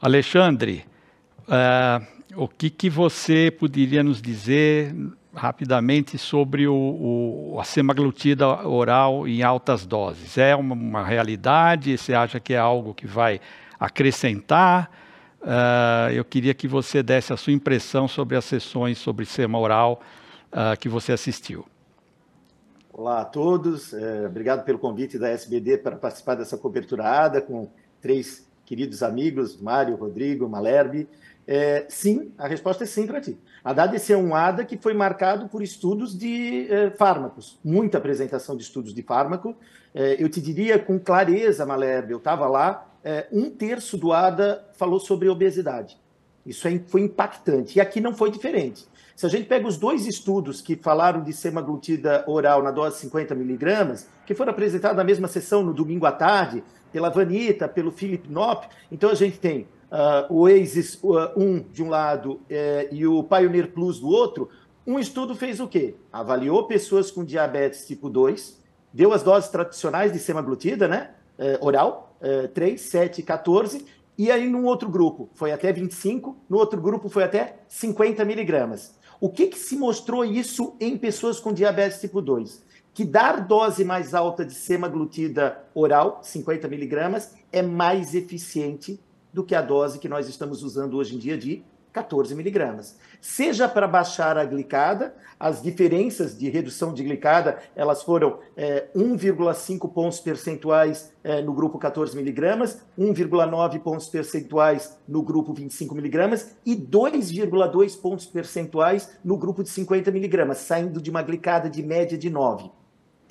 Alexandre, 0.00 0.86
uh, 1.42 2.21
o 2.36 2.48
que, 2.48 2.70
que 2.70 2.88
você 2.88 3.50
poderia 3.50 4.02
nos 4.02 4.20
dizer 4.20 4.94
rapidamente 5.34 6.18
sobre 6.18 6.66
o, 6.66 6.74
o, 6.74 7.60
a 7.60 7.64
semaglutida 7.64 8.46
oral 8.66 9.26
em 9.26 9.42
altas 9.42 9.86
doses? 9.86 10.38
É 10.38 10.54
uma, 10.54 10.74
uma, 10.74 11.04
realidade? 11.04 11.96
Você 11.96 12.14
acha 12.14 12.40
que 12.40 12.54
é 12.54 12.58
algo 12.58 12.94
que 12.94 13.06
vai 13.06 13.40
acrescentar? 13.78 14.90
Uh, 15.40 16.12
eu 16.12 16.24
queria 16.24 16.54
que 16.54 16.68
você 16.68 17.02
desse 17.02 17.32
a 17.32 17.36
sua 17.36 17.52
impressão 17.52 18.06
sobre 18.06 18.36
as 18.36 18.44
sessões 18.44 18.98
sobre 18.98 19.26
sema 19.26 19.58
oral 19.58 20.00
uh, 20.52 20.78
que 20.78 20.88
você 20.88 21.12
assistiu. 21.12 21.66
Olá 22.92 23.22
a 23.22 23.24
todos, 23.24 23.94
é, 23.94 24.26
obrigado 24.26 24.64
pelo 24.64 24.78
convite 24.78 25.18
da 25.18 25.30
SBD 25.30 25.78
para 25.78 25.96
participar 25.96 26.34
dessa 26.34 26.58
cobertura 26.58 27.04
ADA 27.04 27.40
com 27.40 27.70
três 28.02 28.46
queridos 28.64 29.02
amigos, 29.02 29.60
Mário, 29.60 29.96
Rodrigo, 29.96 30.48
Malerbe. 30.48 31.08
É, 31.46 31.86
sim, 31.88 32.32
a 32.38 32.46
resposta 32.46 32.84
é 32.84 32.86
sim 32.86 33.06
para 33.06 33.20
ti. 33.20 33.38
A 33.64 33.72
DADC 33.72 34.12
é 34.12 34.16
um 34.16 34.34
ADA 34.34 34.64
que 34.64 34.76
foi 34.76 34.94
marcado 34.94 35.48
por 35.48 35.62
estudos 35.62 36.16
de 36.16 36.66
é, 36.70 36.90
fármacos, 36.90 37.58
muita 37.64 37.98
apresentação 37.98 38.56
de 38.56 38.62
estudos 38.62 38.94
de 38.94 39.02
fármaco. 39.02 39.56
É, 39.94 40.22
eu 40.22 40.28
te 40.28 40.40
diria 40.40 40.78
com 40.78 40.98
clareza, 40.98 41.66
Malerbe, 41.66 42.12
eu 42.12 42.18
estava 42.18 42.46
lá, 42.46 42.88
é, 43.04 43.26
um 43.32 43.50
terço 43.50 43.96
do 43.96 44.12
ADA 44.12 44.64
falou 44.74 45.00
sobre 45.00 45.28
obesidade. 45.28 45.98
Isso 46.44 46.66
é, 46.66 46.78
foi 46.86 47.02
impactante. 47.02 47.78
E 47.78 47.80
aqui 47.80 48.00
não 48.00 48.14
foi 48.14 48.30
diferente. 48.30 48.86
Se 49.14 49.26
a 49.26 49.28
gente 49.28 49.46
pega 49.46 49.66
os 49.66 49.76
dois 49.76 50.06
estudos 50.06 50.60
que 50.60 50.74
falaram 50.76 51.22
de 51.22 51.32
semaglutida 51.32 52.24
oral 52.26 52.62
na 52.62 52.70
dose 52.70 52.98
50 53.00 53.34
miligramas, 53.34 54.08
que 54.26 54.34
foram 54.34 54.52
apresentados 54.52 54.96
na 54.96 55.04
mesma 55.04 55.28
sessão 55.28 55.62
no 55.62 55.72
domingo 55.72 56.06
à 56.06 56.12
tarde, 56.12 56.64
pela 56.92 57.08
Vanita, 57.08 57.68
pelo 57.68 57.90
Philip 57.90 58.28
Knopp, 58.28 58.68
então 58.90 59.10
a 59.10 59.14
gente 59.14 59.38
tem 59.38 59.66
uh, 59.90 60.32
o 60.32 60.40
Oasis 60.42 60.98
1 61.02 61.08
uh, 61.08 61.32
um, 61.36 61.60
de 61.60 61.82
um 61.82 61.88
lado 61.88 62.40
eh, 62.50 62.88
e 62.92 63.06
o 63.06 63.22
Pioneer 63.22 63.72
Plus 63.72 63.98
do 63.98 64.08
outro, 64.08 64.50
um 64.86 64.98
estudo 64.98 65.34
fez 65.34 65.60
o 65.60 65.68
quê? 65.68 65.94
Avaliou 66.12 66.66
pessoas 66.66 67.10
com 67.10 67.24
diabetes 67.24 67.86
tipo 67.86 68.10
2, 68.10 68.60
deu 68.92 69.12
as 69.12 69.22
doses 69.22 69.48
tradicionais 69.48 70.12
de 70.12 70.18
semaglutida, 70.18 70.86
né? 70.86 71.12
Eh, 71.38 71.58
oral, 71.62 72.16
eh, 72.20 72.48
3, 72.48 72.80
7 72.80 73.20
e 73.20 73.22
14, 73.22 73.86
e 74.16 74.30
aí 74.30 74.48
num 74.48 74.64
outro 74.64 74.88
grupo 74.88 75.30
foi 75.34 75.52
até 75.52 75.72
25, 75.72 76.36
no 76.48 76.58
outro 76.58 76.80
grupo 76.80 77.08
foi 77.08 77.24
até 77.24 77.60
50 77.68 78.24
miligramas. 78.24 78.94
O 79.20 79.28
que, 79.28 79.46
que 79.46 79.58
se 79.58 79.76
mostrou 79.76 80.24
isso 80.24 80.74
em 80.80 80.98
pessoas 80.98 81.38
com 81.40 81.52
diabetes 81.52 82.00
tipo 82.00 82.20
2? 82.20 82.62
Que 82.92 83.04
dar 83.04 83.46
dose 83.46 83.84
mais 83.84 84.14
alta 84.14 84.44
de 84.44 84.52
semaglutida 84.52 85.64
oral, 85.74 86.20
50 86.22 86.68
miligramas, 86.68 87.34
é 87.50 87.62
mais 87.62 88.14
eficiente 88.14 89.00
do 89.32 89.42
que 89.42 89.54
a 89.54 89.62
dose 89.62 89.98
que 89.98 90.08
nós 90.08 90.28
estamos 90.28 90.62
usando 90.62 90.96
hoje 90.96 91.14
em 91.14 91.18
dia 91.18 91.38
de 91.38 91.64
14 91.92 92.34
miligramas. 92.34 92.96
Seja 93.20 93.68
para 93.68 93.86
baixar 93.86 94.38
a 94.38 94.44
glicada, 94.44 95.14
as 95.38 95.62
diferenças 95.62 96.36
de 96.36 96.48
redução 96.48 96.94
de 96.94 97.04
glicada, 97.04 97.58
elas 97.76 98.02
foram 98.02 98.38
é, 98.56 98.88
1,5 98.96 99.92
pontos 99.92 100.18
percentuais 100.18 101.12
é, 101.22 101.42
no 101.42 101.52
grupo 101.52 101.78
14 101.78 102.16
miligramas, 102.16 102.80
1,9 102.98 103.80
pontos 103.80 104.08
percentuais 104.08 104.98
no 105.06 105.22
grupo 105.22 105.52
25 105.52 105.94
miligramas 105.94 106.56
e 106.64 106.74
2,2 106.74 108.00
pontos 108.00 108.26
percentuais 108.26 109.10
no 109.22 109.36
grupo 109.36 109.62
de 109.62 109.68
50 109.68 110.10
miligramas, 110.10 110.58
saindo 110.58 111.00
de 111.00 111.10
uma 111.10 111.22
glicada 111.22 111.68
de 111.68 111.82
média 111.82 112.16
de 112.16 112.30
9. 112.30 112.70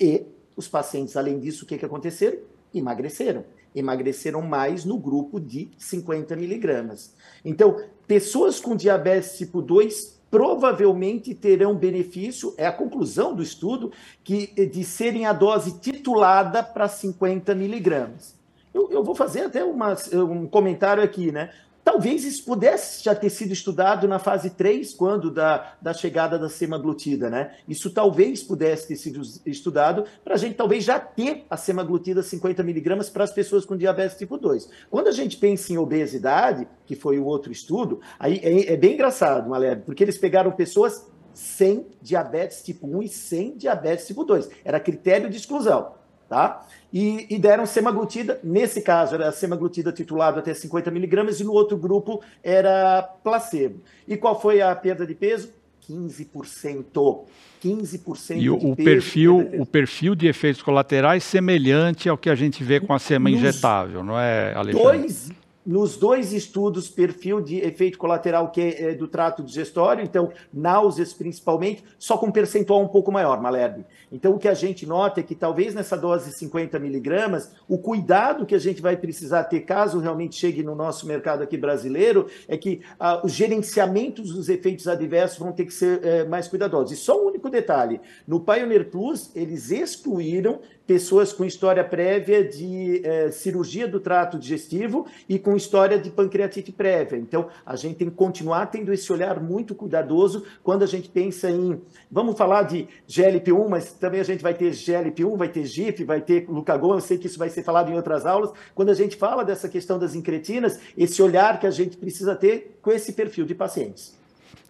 E 0.00 0.26
os 0.56 0.68
pacientes, 0.68 1.16
além 1.16 1.40
disso, 1.40 1.64
o 1.64 1.66
que, 1.66 1.78
que 1.78 1.84
aconteceram? 1.84 2.38
Emagreceram 2.72 3.44
emagreceram 3.74 4.42
mais 4.42 4.84
no 4.84 4.98
grupo 4.98 5.40
de 5.40 5.70
50 5.78 6.36
miligramas. 6.36 7.14
Então, 7.44 7.82
pessoas 8.06 8.60
com 8.60 8.76
diabetes 8.76 9.36
tipo 9.36 9.62
2 9.62 10.20
provavelmente 10.32 11.34
terão 11.34 11.74
benefício, 11.74 12.54
é 12.56 12.66
a 12.66 12.72
conclusão 12.72 13.34
do 13.34 13.42
estudo, 13.42 13.92
que 14.24 14.46
de 14.66 14.82
serem 14.82 15.26
a 15.26 15.32
dose 15.34 15.78
titulada 15.78 16.62
para 16.62 16.88
50 16.88 17.54
miligramas. 17.54 18.34
Eu, 18.72 18.90
eu, 18.90 19.04
vou 19.04 19.14
fazer 19.14 19.42
até 19.42 19.62
uma, 19.62 19.94
um 20.14 20.46
comentário 20.46 21.02
aqui, 21.02 21.30
né? 21.30 21.50
Talvez 21.84 22.24
isso 22.24 22.44
pudesse 22.44 23.02
já 23.02 23.14
ter 23.14 23.28
sido 23.28 23.52
estudado 23.52 24.06
na 24.06 24.18
fase 24.18 24.50
3, 24.50 24.94
quando 24.94 25.30
da, 25.30 25.74
da 25.82 25.92
chegada 25.92 26.38
da 26.38 26.48
semaglutida, 26.48 27.28
né? 27.28 27.56
Isso 27.68 27.90
talvez 27.90 28.42
pudesse 28.42 28.88
ter 28.88 28.96
sido 28.96 29.20
estudado 29.44 30.04
para 30.24 30.34
a 30.34 30.36
gente 30.38 30.54
talvez 30.54 30.84
já 30.84 31.00
ter 31.00 31.44
a 31.50 31.56
semaglutida 31.56 32.22
50 32.22 32.62
miligramas 32.62 33.10
para 33.10 33.24
as 33.24 33.32
pessoas 33.32 33.64
com 33.64 33.76
diabetes 33.76 34.16
tipo 34.16 34.38
2. 34.38 34.70
Quando 34.88 35.08
a 35.08 35.12
gente 35.12 35.36
pensa 35.36 35.72
em 35.72 35.78
obesidade, 35.78 36.68
que 36.86 36.94
foi 36.94 37.18
o 37.18 37.24
outro 37.24 37.50
estudo, 37.50 38.00
aí 38.18 38.40
é, 38.42 38.74
é 38.74 38.76
bem 38.76 38.94
engraçado, 38.94 39.50
Maleb, 39.50 39.82
porque 39.84 40.04
eles 40.04 40.18
pegaram 40.18 40.52
pessoas 40.52 41.10
sem 41.34 41.86
diabetes 42.00 42.62
tipo 42.62 42.86
1 42.86 43.02
e 43.02 43.08
sem 43.08 43.56
diabetes 43.56 44.06
tipo 44.06 44.24
2. 44.24 44.48
Era 44.64 44.78
critério 44.78 45.28
de 45.28 45.36
exclusão 45.36 46.01
tá? 46.32 46.64
E, 46.90 47.26
e, 47.28 47.38
deram 47.38 47.66
semaglutida, 47.66 48.40
nesse 48.42 48.80
caso 48.80 49.14
era 49.14 49.30
semaglutida 49.32 49.92
titulado 49.92 50.38
até 50.38 50.54
50 50.54 50.90
miligramas 50.90 51.38
e 51.40 51.44
no 51.44 51.52
outro 51.52 51.76
grupo 51.76 52.22
era 52.42 53.02
placebo. 53.02 53.82
E 54.08 54.16
qual 54.16 54.40
foi 54.40 54.62
a 54.62 54.74
perda 54.74 55.06
de 55.06 55.14
peso? 55.14 55.50
15%. 55.86 57.24
15% 57.62 58.40
e 58.40 58.48
o, 58.48 58.74
perfil, 58.74 59.50
o 59.58 59.66
perfil 59.66 60.14
de 60.14 60.26
efeitos 60.26 60.62
colaterais 60.62 61.22
semelhante 61.22 62.08
ao 62.08 62.16
que 62.16 62.30
a 62.30 62.34
gente 62.34 62.64
vê 62.64 62.80
com 62.80 62.94
a 62.94 62.98
sema 62.98 63.28
Nos 63.28 63.38
injetável, 63.38 64.02
não 64.02 64.18
é, 64.18 64.54
Alexandre? 64.54 64.98
Dois, 64.98 65.30
nos 65.64 65.96
dois 65.96 66.32
estudos, 66.32 66.88
perfil 66.88 67.40
de 67.40 67.58
efeito 67.58 67.98
colateral 67.98 68.50
que 68.50 68.60
é, 68.60 68.90
é 68.90 68.94
do 68.94 69.06
trato 69.06 69.42
digestório, 69.42 70.02
então 70.02 70.32
náuseas 70.52 71.12
principalmente, 71.12 71.84
só 71.98 72.18
com 72.18 72.30
percentual 72.30 72.82
um 72.82 72.88
pouco 72.88 73.12
maior, 73.12 73.40
Malherbe. 73.40 73.84
Então 74.10 74.34
o 74.34 74.38
que 74.38 74.48
a 74.48 74.54
gente 74.54 74.84
nota 74.86 75.20
é 75.20 75.22
que 75.22 75.34
talvez 75.34 75.74
nessa 75.74 75.96
dose 75.96 76.32
50 76.32 76.78
miligramas, 76.78 77.52
o 77.68 77.78
cuidado 77.78 78.44
que 78.44 78.54
a 78.54 78.58
gente 78.58 78.82
vai 78.82 78.96
precisar 78.96 79.44
ter 79.44 79.60
caso 79.60 79.98
realmente 79.98 80.36
chegue 80.36 80.62
no 80.62 80.74
nosso 80.74 81.06
mercado 81.06 81.42
aqui 81.42 81.56
brasileiro 81.56 82.26
é 82.48 82.56
que 82.56 82.82
ah, 82.98 83.20
os 83.24 83.32
gerenciamentos 83.32 84.32
dos 84.32 84.48
efeitos 84.48 84.88
adversos 84.88 85.38
vão 85.38 85.52
ter 85.52 85.66
que 85.66 85.74
ser 85.74 86.00
eh, 86.04 86.24
mais 86.24 86.48
cuidadosos. 86.48 86.92
E 86.92 86.96
só 86.96 87.22
um 87.22 87.28
único 87.28 87.48
detalhe, 87.48 88.00
no 88.26 88.40
Pioneer 88.40 88.90
Plus 88.90 89.30
eles 89.34 89.70
excluíram 89.70 90.60
pessoas 90.86 91.32
com 91.32 91.44
história 91.44 91.84
prévia 91.84 92.44
de 92.44 93.00
eh, 93.04 93.30
cirurgia 93.30 93.86
do 93.86 94.00
trato 94.00 94.38
digestivo 94.38 95.06
e 95.28 95.38
com 95.38 95.56
história 95.56 95.98
de 95.98 96.10
pancreatite 96.10 96.72
prévia. 96.72 97.16
Então, 97.16 97.48
a 97.64 97.76
gente 97.76 97.96
tem 97.96 98.10
que 98.10 98.16
continuar 98.16 98.66
tendo 98.66 98.92
esse 98.92 99.12
olhar 99.12 99.40
muito 99.40 99.74
cuidadoso 99.74 100.44
quando 100.62 100.82
a 100.82 100.86
gente 100.86 101.08
pensa 101.08 101.50
em. 101.50 101.80
Vamos 102.10 102.36
falar 102.36 102.64
de 102.64 102.88
GLP-1, 103.08 103.68
mas 103.68 103.92
também 103.92 104.20
a 104.20 104.24
gente 104.24 104.42
vai 104.42 104.54
ter 104.54 104.70
GLP-1, 104.70 105.36
vai 105.36 105.48
ter 105.48 105.64
GIF, 105.64 106.04
vai 106.04 106.20
ter 106.20 106.40
glucagon. 106.42 106.94
Eu 106.94 107.00
sei 107.00 107.18
que 107.18 107.26
isso 107.26 107.38
vai 107.38 107.48
ser 107.48 107.62
falado 107.62 107.90
em 107.90 107.94
outras 107.94 108.26
aulas. 108.26 108.50
Quando 108.74 108.90
a 108.90 108.94
gente 108.94 109.16
fala 109.16 109.44
dessa 109.44 109.68
questão 109.68 109.98
das 109.98 110.14
incretinas, 110.14 110.78
esse 110.96 111.22
olhar 111.22 111.58
que 111.60 111.66
a 111.66 111.70
gente 111.70 111.96
precisa 111.96 112.34
ter 112.34 112.78
com 112.82 112.90
esse 112.90 113.12
perfil 113.12 113.44
de 113.44 113.54
pacientes. 113.54 114.16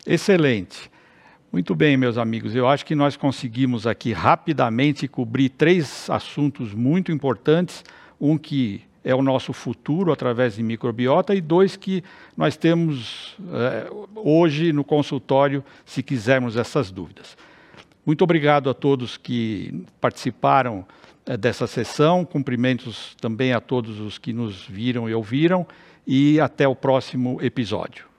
Excelente. 0.07 0.91
Muito 1.53 1.75
bem, 1.75 1.99
meus 1.99 2.17
amigos. 2.17 2.55
Eu 2.55 2.67
acho 2.67 2.87
que 2.87 2.95
nós 2.95 3.15
conseguimos 3.15 3.87
aqui 3.87 4.11
rapidamente 4.11 5.07
cobrir 5.07 5.51
três 5.51 6.09
assuntos 6.09 6.73
muito 6.73 7.13
importantes. 7.13 7.85
Um 8.19 8.39
que 8.39 8.81
é 9.05 9.15
o 9.15 9.21
nosso 9.21 9.53
futuro 9.53 10.13
através 10.13 10.55
de 10.55 10.63
microbiota 10.63 11.35
e 11.35 11.43
dois 11.43 11.77
que 11.77 12.03
nós 12.35 12.57
temos 12.57 13.37
é, 13.53 13.87
hoje 14.15 14.73
no 14.73 14.83
consultório, 14.83 15.63
se 15.85 16.03
quisermos 16.03 16.57
essas 16.57 16.91
dúvidas. 16.91 17.37
Muito 18.07 18.25
obrigado 18.25 18.71
a 18.71 18.75
todos 18.75 19.19
que 19.19 19.85
participaram 20.01 20.87
é, 21.27 21.37
dessa 21.37 21.67
sessão. 21.67 22.25
Cumprimentos 22.25 23.15
também 23.21 23.53
a 23.53 23.61
todos 23.61 24.01
os 24.01 24.17
que 24.17 24.33
nos 24.33 24.67
viram 24.67 25.07
e 25.07 25.13
ouviram 25.13 25.67
e 26.07 26.41
até 26.41 26.67
o 26.67 26.75
próximo 26.75 27.39
episódio. 27.43 28.12